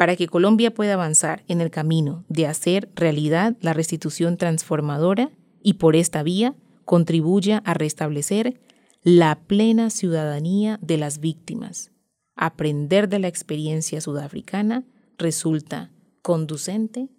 Para 0.00 0.16
que 0.16 0.28
Colombia 0.28 0.72
pueda 0.72 0.94
avanzar 0.94 1.44
en 1.46 1.60
el 1.60 1.70
camino 1.70 2.24
de 2.30 2.46
hacer 2.46 2.88
realidad 2.94 3.58
la 3.60 3.74
restitución 3.74 4.38
transformadora 4.38 5.30
y 5.62 5.74
por 5.74 5.94
esta 5.94 6.22
vía 6.22 6.54
contribuya 6.86 7.58
a 7.66 7.74
restablecer 7.74 8.58
la 9.02 9.40
plena 9.40 9.90
ciudadanía 9.90 10.78
de 10.80 10.96
las 10.96 11.20
víctimas. 11.20 11.90
Aprender 12.34 13.10
de 13.10 13.18
la 13.18 13.28
experiencia 13.28 14.00
sudafricana 14.00 14.84
resulta 15.18 15.90
conducente 16.22 17.10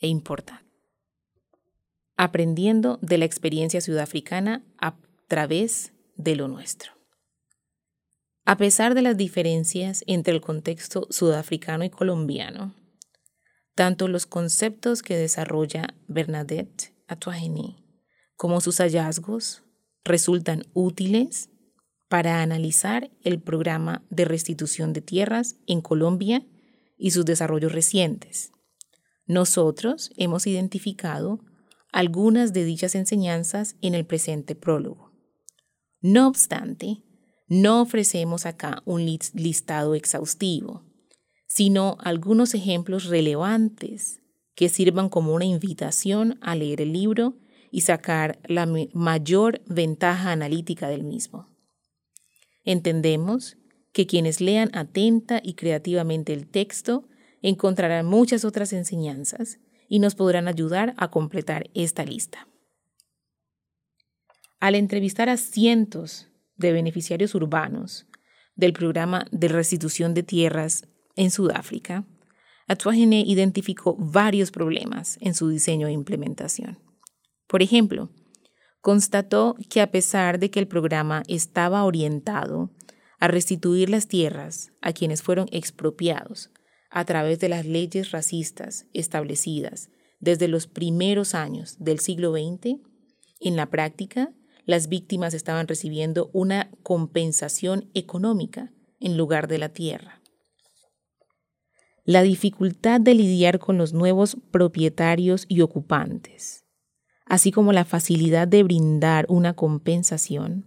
e 0.00 0.08
importante. 0.08 0.64
Aprendiendo 2.16 2.98
de 3.00 3.18
la 3.18 3.26
experiencia 3.26 3.80
sudafricana 3.80 4.64
a 4.78 4.96
través 5.28 5.92
de 6.16 6.34
lo 6.34 6.48
nuestro. 6.48 6.93
A 8.46 8.56
pesar 8.58 8.94
de 8.94 9.02
las 9.02 9.16
diferencias 9.16 10.04
entre 10.06 10.34
el 10.34 10.40
contexto 10.40 11.06
sudafricano 11.10 11.84
y 11.84 11.90
colombiano, 11.90 12.74
tanto 13.74 14.06
los 14.06 14.26
conceptos 14.26 15.02
que 15.02 15.16
desarrolla 15.16 15.94
Bernadette 16.08 16.94
Atuageni 17.08 17.84
como 18.36 18.60
sus 18.60 18.78
hallazgos 18.78 19.62
resultan 20.04 20.64
útiles 20.74 21.48
para 22.08 22.42
analizar 22.42 23.10
el 23.22 23.40
programa 23.40 24.04
de 24.10 24.26
restitución 24.26 24.92
de 24.92 25.00
tierras 25.00 25.56
en 25.66 25.80
Colombia 25.80 26.46
y 26.98 27.12
sus 27.12 27.24
desarrollos 27.24 27.72
recientes. 27.72 28.52
Nosotros 29.26 30.10
hemos 30.16 30.46
identificado 30.46 31.40
algunas 31.92 32.52
de 32.52 32.64
dichas 32.64 32.94
enseñanzas 32.94 33.76
en 33.80 33.94
el 33.94 34.04
presente 34.04 34.54
prólogo. 34.54 35.12
No 36.02 36.28
obstante, 36.28 37.02
no 37.54 37.82
ofrecemos 37.82 38.46
acá 38.46 38.82
un 38.84 39.04
listado 39.04 39.94
exhaustivo, 39.94 40.82
sino 41.46 41.96
algunos 42.00 42.54
ejemplos 42.54 43.04
relevantes 43.04 44.20
que 44.54 44.68
sirvan 44.68 45.08
como 45.08 45.34
una 45.34 45.44
invitación 45.44 46.38
a 46.40 46.56
leer 46.56 46.80
el 46.80 46.92
libro 46.92 47.36
y 47.70 47.82
sacar 47.82 48.40
la 48.46 48.66
mayor 48.92 49.62
ventaja 49.66 50.32
analítica 50.32 50.88
del 50.88 51.04
mismo. 51.04 51.48
Entendemos 52.64 53.56
que 53.92 54.06
quienes 54.06 54.40
lean 54.40 54.70
atenta 54.74 55.40
y 55.42 55.54
creativamente 55.54 56.32
el 56.32 56.48
texto 56.48 57.08
encontrarán 57.42 58.06
muchas 58.06 58.44
otras 58.44 58.72
enseñanzas 58.72 59.58
y 59.88 59.98
nos 59.98 60.14
podrán 60.14 60.48
ayudar 60.48 60.94
a 60.96 61.10
completar 61.10 61.70
esta 61.74 62.04
lista. 62.04 62.48
Al 64.60 64.74
entrevistar 64.74 65.28
a 65.28 65.36
cientos 65.36 66.28
de 66.56 66.72
beneficiarios 66.72 67.34
urbanos 67.34 68.06
del 68.56 68.72
programa 68.72 69.26
de 69.30 69.48
restitución 69.48 70.14
de 70.14 70.22
tierras 70.22 70.86
en 71.16 71.30
Sudáfrica, 71.30 72.04
Atuagene 72.66 73.24
identificó 73.26 73.94
varios 73.98 74.50
problemas 74.50 75.18
en 75.20 75.34
su 75.34 75.48
diseño 75.48 75.86
e 75.86 75.92
implementación. 75.92 76.78
Por 77.46 77.62
ejemplo, 77.62 78.10
constató 78.80 79.56
que 79.68 79.80
a 79.80 79.90
pesar 79.90 80.38
de 80.38 80.50
que 80.50 80.60
el 80.60 80.66
programa 80.66 81.22
estaba 81.28 81.84
orientado 81.84 82.70
a 83.18 83.28
restituir 83.28 83.90
las 83.90 84.08
tierras 84.08 84.72
a 84.80 84.92
quienes 84.92 85.22
fueron 85.22 85.48
expropiados 85.52 86.50
a 86.90 87.04
través 87.04 87.40
de 87.40 87.48
las 87.48 87.66
leyes 87.66 88.12
racistas 88.12 88.86
establecidas 88.92 89.90
desde 90.20 90.48
los 90.48 90.66
primeros 90.66 91.34
años 91.34 91.76
del 91.78 91.98
siglo 91.98 92.32
XX, 92.32 92.78
en 93.40 93.56
la 93.56 93.66
práctica 93.66 94.32
las 94.66 94.88
víctimas 94.88 95.34
estaban 95.34 95.68
recibiendo 95.68 96.30
una 96.32 96.70
compensación 96.82 97.90
económica 97.94 98.72
en 99.00 99.16
lugar 99.16 99.48
de 99.48 99.58
la 99.58 99.68
tierra. 99.68 100.20
La 102.04 102.22
dificultad 102.22 103.00
de 103.00 103.14
lidiar 103.14 103.58
con 103.58 103.78
los 103.78 103.92
nuevos 103.92 104.36
propietarios 104.50 105.46
y 105.48 105.62
ocupantes, 105.62 106.64
así 107.26 107.50
como 107.50 107.72
la 107.72 107.84
facilidad 107.84 108.46
de 108.46 108.62
brindar 108.62 109.26
una 109.28 109.54
compensación, 109.54 110.66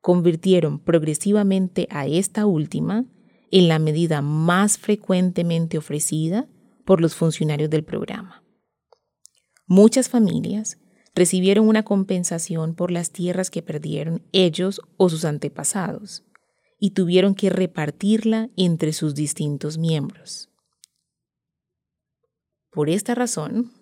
convirtieron 0.00 0.78
progresivamente 0.78 1.86
a 1.90 2.06
esta 2.06 2.46
última 2.46 3.04
en 3.50 3.68
la 3.68 3.78
medida 3.78 4.22
más 4.22 4.78
frecuentemente 4.78 5.76
ofrecida 5.76 6.48
por 6.84 7.00
los 7.00 7.14
funcionarios 7.14 7.68
del 7.68 7.84
programa. 7.84 8.42
Muchas 9.66 10.08
familias 10.08 10.78
recibieron 11.14 11.68
una 11.68 11.82
compensación 11.82 12.74
por 12.74 12.90
las 12.90 13.10
tierras 13.10 13.50
que 13.50 13.62
perdieron 13.62 14.22
ellos 14.32 14.80
o 14.96 15.08
sus 15.08 15.24
antepasados 15.24 16.24
y 16.78 16.90
tuvieron 16.90 17.34
que 17.34 17.50
repartirla 17.50 18.48
entre 18.56 18.92
sus 18.92 19.14
distintos 19.14 19.76
miembros. 19.76 20.48
Por 22.70 22.88
esta 22.88 23.14
razón, 23.14 23.72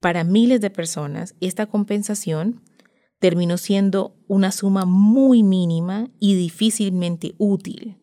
para 0.00 0.24
miles 0.24 0.60
de 0.60 0.70
personas, 0.70 1.34
esta 1.40 1.66
compensación 1.66 2.62
terminó 3.18 3.58
siendo 3.58 4.16
una 4.26 4.50
suma 4.50 4.84
muy 4.84 5.42
mínima 5.42 6.10
y 6.18 6.34
difícilmente 6.34 7.34
útil 7.38 7.98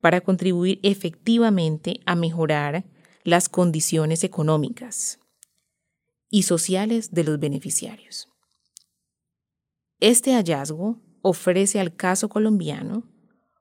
para 0.00 0.20
contribuir 0.20 0.78
efectivamente 0.82 2.00
a 2.06 2.14
mejorar 2.14 2.84
las 3.24 3.48
condiciones 3.48 4.22
económicas 4.24 5.18
y 6.36 6.42
sociales 6.42 7.12
de 7.12 7.24
los 7.24 7.40
beneficiarios. 7.40 8.28
Este 10.00 10.34
hallazgo 10.34 11.00
ofrece 11.22 11.80
al 11.80 11.96
caso 11.96 12.28
colombiano 12.28 13.10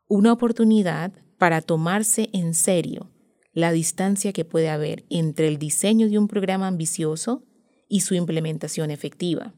una 0.09 0.33
oportunidad 0.33 1.13
para 1.38 1.61
tomarse 1.61 2.29
en 2.33 2.53
serio 2.53 3.13
la 3.53 3.71
distancia 3.71 4.33
que 4.33 4.43
puede 4.43 4.67
haber 4.67 5.05
entre 5.09 5.47
el 5.47 5.57
diseño 5.57 6.09
de 6.09 6.19
un 6.19 6.27
programa 6.27 6.67
ambicioso 6.67 7.45
y 7.88 8.01
su 8.01 8.13
implementación 8.13 8.91
efectiva, 8.91 9.55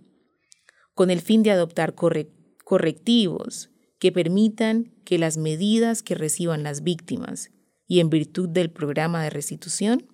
con 0.93 1.09
el 1.09 1.21
fin 1.21 1.41
de 1.41 1.49
adoptar 1.49 1.95
correctivos 1.95 3.71
que 3.97 4.11
permitan 4.11 4.93
que 5.05 5.17
las 5.17 5.37
medidas 5.37 6.03
que 6.03 6.13
reciban 6.13 6.61
las 6.61 6.83
víctimas 6.83 7.49
y 7.87 7.99
en 7.99 8.11
virtud 8.11 8.47
del 8.47 8.69
programa 8.69 9.23
de 9.23 9.31
restitución 9.31 10.05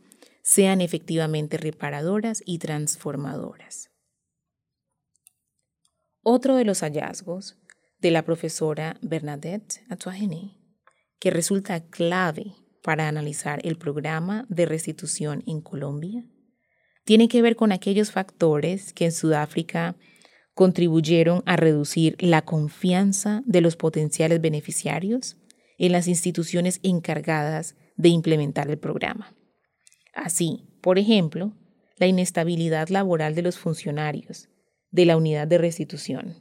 sean 0.43 0.81
efectivamente 0.81 1.57
reparadoras 1.57 2.43
y 2.45 2.59
transformadoras. 2.59 3.89
Otro 6.21 6.55
de 6.55 6.65
los 6.65 6.81
hallazgos 6.81 7.57
de 7.99 8.11
la 8.11 8.23
profesora 8.23 8.97
Bernadette 9.01 9.83
Atuagene, 9.89 10.57
que 11.19 11.31
resulta 11.31 11.85
clave 11.85 12.53
para 12.83 13.07
analizar 13.07 13.65
el 13.65 13.77
programa 13.77 14.45
de 14.49 14.65
restitución 14.65 15.43
en 15.47 15.61
Colombia, 15.61 16.25
tiene 17.05 17.29
que 17.29 17.41
ver 17.41 17.55
con 17.55 17.71
aquellos 17.71 18.11
factores 18.11 18.93
que 18.93 19.05
en 19.05 19.11
Sudáfrica 19.13 19.95
contribuyeron 20.53 21.41
a 21.45 21.55
reducir 21.55 22.15
la 22.19 22.43
confianza 22.43 23.41
de 23.45 23.61
los 23.61 23.77
potenciales 23.77 24.41
beneficiarios 24.41 25.37
en 25.77 25.93
las 25.93 26.07
instituciones 26.07 26.79
encargadas 26.83 27.75
de 27.95 28.09
implementar 28.09 28.69
el 28.69 28.77
programa. 28.77 29.33
Así, 30.13 30.63
por 30.81 30.99
ejemplo, 30.99 31.53
la 31.97 32.07
inestabilidad 32.07 32.89
laboral 32.89 33.35
de 33.35 33.41
los 33.41 33.57
funcionarios 33.57 34.49
de 34.91 35.05
la 35.05 35.17
unidad 35.17 35.47
de 35.47 35.57
restitución 35.57 36.37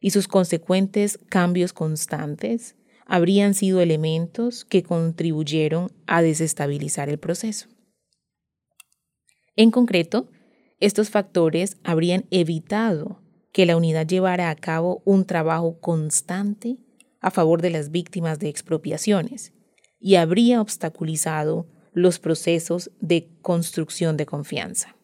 y 0.00 0.10
sus 0.10 0.26
consecuentes 0.26 1.18
cambios 1.28 1.72
constantes 1.72 2.76
habrían 3.06 3.54
sido 3.54 3.80
elementos 3.80 4.64
que 4.64 4.82
contribuyeron 4.82 5.92
a 6.06 6.22
desestabilizar 6.22 7.08
el 7.08 7.18
proceso. 7.18 7.68
En 9.54 9.70
concreto, 9.70 10.30
estos 10.80 11.10
factores 11.10 11.76
habrían 11.84 12.24
evitado 12.30 13.22
que 13.52 13.66
la 13.66 13.76
unidad 13.76 14.06
llevara 14.06 14.50
a 14.50 14.56
cabo 14.56 15.02
un 15.04 15.26
trabajo 15.26 15.78
constante 15.78 16.78
a 17.20 17.30
favor 17.30 17.62
de 17.62 17.70
las 17.70 17.90
víctimas 17.90 18.38
de 18.38 18.48
expropiaciones 18.48 19.52
y 20.00 20.16
habría 20.16 20.60
obstaculizado 20.60 21.66
los 21.92 22.18
procesos 22.18 22.90
de 23.00 23.30
construcción 23.42 24.16
de 24.16 24.26
confianza. 24.26 24.96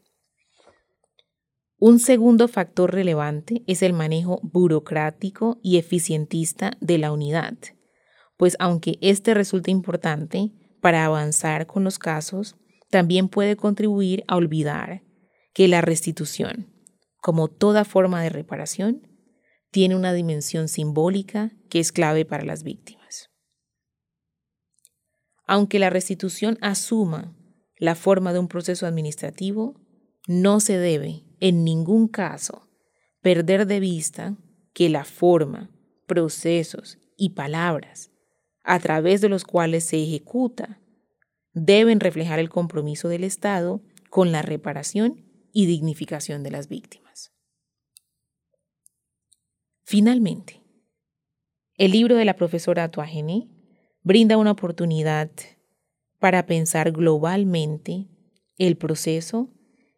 Un 1.79 2.01
segundo 2.01 2.48
factor 2.48 2.92
relevante 2.92 3.62
es 3.68 3.83
el 3.83 3.92
manejo 3.92 4.40
burocrático 4.42 5.61
y 5.62 5.79
eficientista 5.79 6.72
de 6.81 6.98
la 6.98 7.12
unidad, 7.12 7.55
pues 8.37 8.57
aunque 8.59 8.98
este 9.01 9.33
resulta 9.33 9.70
importante 9.70 10.53
para 10.81 11.05
avanzar 11.05 11.66
con 11.66 11.85
los 11.85 11.98
casos, 11.98 12.57
también 12.90 13.29
puede 13.29 13.57
contribuir 13.57 14.24
a 14.27 14.37
olvidar 14.37 15.03
que 15.53 15.68
la 15.68 15.81
restitución, 15.81 16.72
como 17.20 17.48
toda 17.48 17.85
forma 17.85 18.22
de 18.22 18.31
reparación, 18.31 19.03
tiene 19.70 19.94
una 19.94 20.12
dimensión 20.12 20.68
simbólica 20.68 21.53
que 21.68 21.79
es 21.79 21.92
clave 21.92 22.24
para 22.24 22.44
las 22.44 22.62
víctimas. 22.62 23.27
Aunque 25.48 25.78
la 25.78 25.88
restitución 25.88 26.58
asuma 26.61 27.34
la 27.78 27.94
forma 27.94 28.34
de 28.34 28.38
un 28.38 28.48
proceso 28.48 28.87
administrativo, 28.87 29.80
no 30.28 30.61
se 30.61 30.76
debe, 30.76 31.24
en 31.40 31.64
ningún 31.64 32.06
caso, 32.06 32.68
perder 33.22 33.66
de 33.66 33.80
vista 33.80 34.37
que 34.74 34.90
la 34.90 35.04
forma, 35.04 35.70
procesos 36.06 36.98
y 37.16 37.30
palabras 37.30 38.11
a 38.62 38.78
través 38.78 39.22
de 39.22 39.30
los 39.30 39.44
cuales 39.44 39.84
se 39.84 40.02
ejecuta 40.02 40.80
deben 41.54 41.98
reflejar 41.98 42.38
el 42.38 42.50
compromiso 42.50 43.08
del 43.08 43.24
Estado 43.24 43.82
con 44.11 44.32
la 44.32 44.42
reparación 44.42 45.24
y 45.52 45.64
dignificación 45.64 46.42
de 46.42 46.50
las 46.50 46.68
víctimas. 46.68 47.32
Finalmente, 49.82 50.62
el 51.76 51.92
libro 51.92 52.16
de 52.16 52.26
la 52.26 52.37
profesora 52.37 52.84
Atuagene 52.84 53.57
brinda 54.08 54.38
una 54.38 54.52
oportunidad 54.52 55.30
para 56.18 56.46
pensar 56.46 56.92
globalmente 56.92 58.08
el 58.56 58.78
proceso 58.78 59.50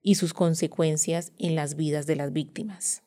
y 0.02 0.16
sus 0.16 0.34
consecuencias 0.34 1.32
en 1.38 1.54
las 1.54 1.76
vidas 1.76 2.06
de 2.08 2.16
las 2.16 2.32
víctimas. 2.32 3.04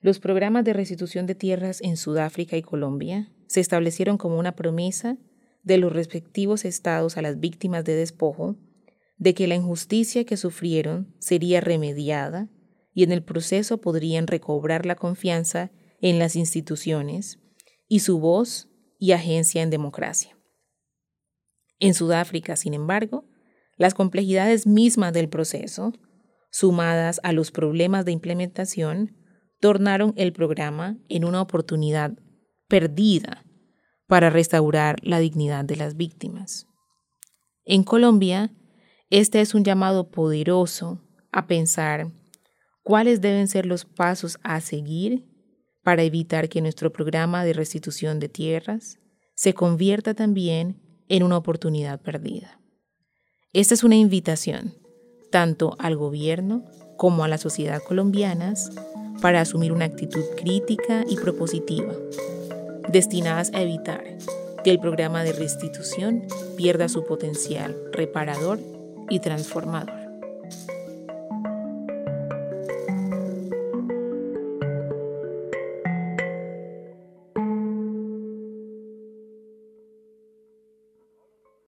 Los 0.00 0.18
programas 0.18 0.64
de 0.64 0.74
restitución 0.74 1.24
de 1.24 1.34
tierras 1.34 1.80
en 1.80 1.96
Sudáfrica 1.96 2.58
y 2.58 2.62
Colombia 2.62 3.32
se 3.46 3.60
establecieron 3.60 4.18
como 4.18 4.38
una 4.38 4.54
promesa 4.54 5.16
de 5.62 5.78
los 5.78 5.94
respectivos 5.94 6.66
estados 6.66 7.16
a 7.16 7.22
las 7.22 7.40
víctimas 7.40 7.86
de 7.86 7.94
despojo 7.94 8.56
de 9.16 9.32
que 9.32 9.48
la 9.48 9.54
injusticia 9.54 10.26
que 10.26 10.36
sufrieron 10.36 11.14
sería 11.20 11.62
remediada 11.62 12.50
y 12.92 13.04
en 13.04 13.12
el 13.12 13.22
proceso 13.22 13.80
podrían 13.80 14.26
recobrar 14.26 14.84
la 14.84 14.96
confianza 14.96 15.70
en 16.02 16.18
las 16.18 16.36
instituciones 16.36 17.38
y 17.88 18.00
su 18.00 18.20
voz 18.20 18.69
y 19.00 19.12
agencia 19.12 19.62
en 19.62 19.70
democracia. 19.70 20.36
En 21.80 21.94
Sudáfrica, 21.94 22.54
sin 22.54 22.74
embargo, 22.74 23.24
las 23.76 23.94
complejidades 23.94 24.66
mismas 24.66 25.12
del 25.14 25.28
proceso, 25.28 25.94
sumadas 26.50 27.18
a 27.24 27.32
los 27.32 27.50
problemas 27.50 28.04
de 28.04 28.12
implementación, 28.12 29.16
tornaron 29.58 30.12
el 30.16 30.32
programa 30.32 30.98
en 31.08 31.24
una 31.24 31.40
oportunidad 31.40 32.12
perdida 32.68 33.44
para 34.06 34.28
restaurar 34.28 34.96
la 35.02 35.18
dignidad 35.18 35.64
de 35.64 35.76
las 35.76 35.96
víctimas. 35.96 36.66
En 37.64 37.82
Colombia, 37.82 38.52
este 39.08 39.40
es 39.40 39.54
un 39.54 39.64
llamado 39.64 40.10
poderoso 40.10 41.00
a 41.32 41.46
pensar 41.46 42.12
cuáles 42.82 43.20
deben 43.20 43.48
ser 43.48 43.64
los 43.64 43.84
pasos 43.84 44.38
a 44.42 44.60
seguir 44.60 45.29
para 45.82 46.02
evitar 46.02 46.48
que 46.48 46.60
nuestro 46.60 46.92
programa 46.92 47.44
de 47.44 47.52
restitución 47.52 48.20
de 48.20 48.28
tierras 48.28 48.98
se 49.34 49.54
convierta 49.54 50.14
también 50.14 50.80
en 51.08 51.22
una 51.22 51.36
oportunidad 51.36 52.00
perdida. 52.00 52.60
Esta 53.52 53.74
es 53.74 53.82
una 53.82 53.96
invitación 53.96 54.74
tanto 55.30 55.76
al 55.78 55.96
gobierno 55.96 56.64
como 56.96 57.24
a 57.24 57.28
la 57.28 57.38
sociedad 57.38 57.82
colombianas 57.82 58.70
para 59.20 59.40
asumir 59.40 59.72
una 59.72 59.86
actitud 59.86 60.22
crítica 60.36 61.04
y 61.08 61.16
propositiva, 61.16 61.94
destinadas 62.88 63.52
a 63.54 63.62
evitar 63.62 64.04
que 64.62 64.70
el 64.70 64.78
programa 64.78 65.24
de 65.24 65.32
restitución 65.32 66.24
pierda 66.56 66.88
su 66.88 67.04
potencial 67.04 67.76
reparador 67.92 68.58
y 69.08 69.20
transformador. 69.20 69.99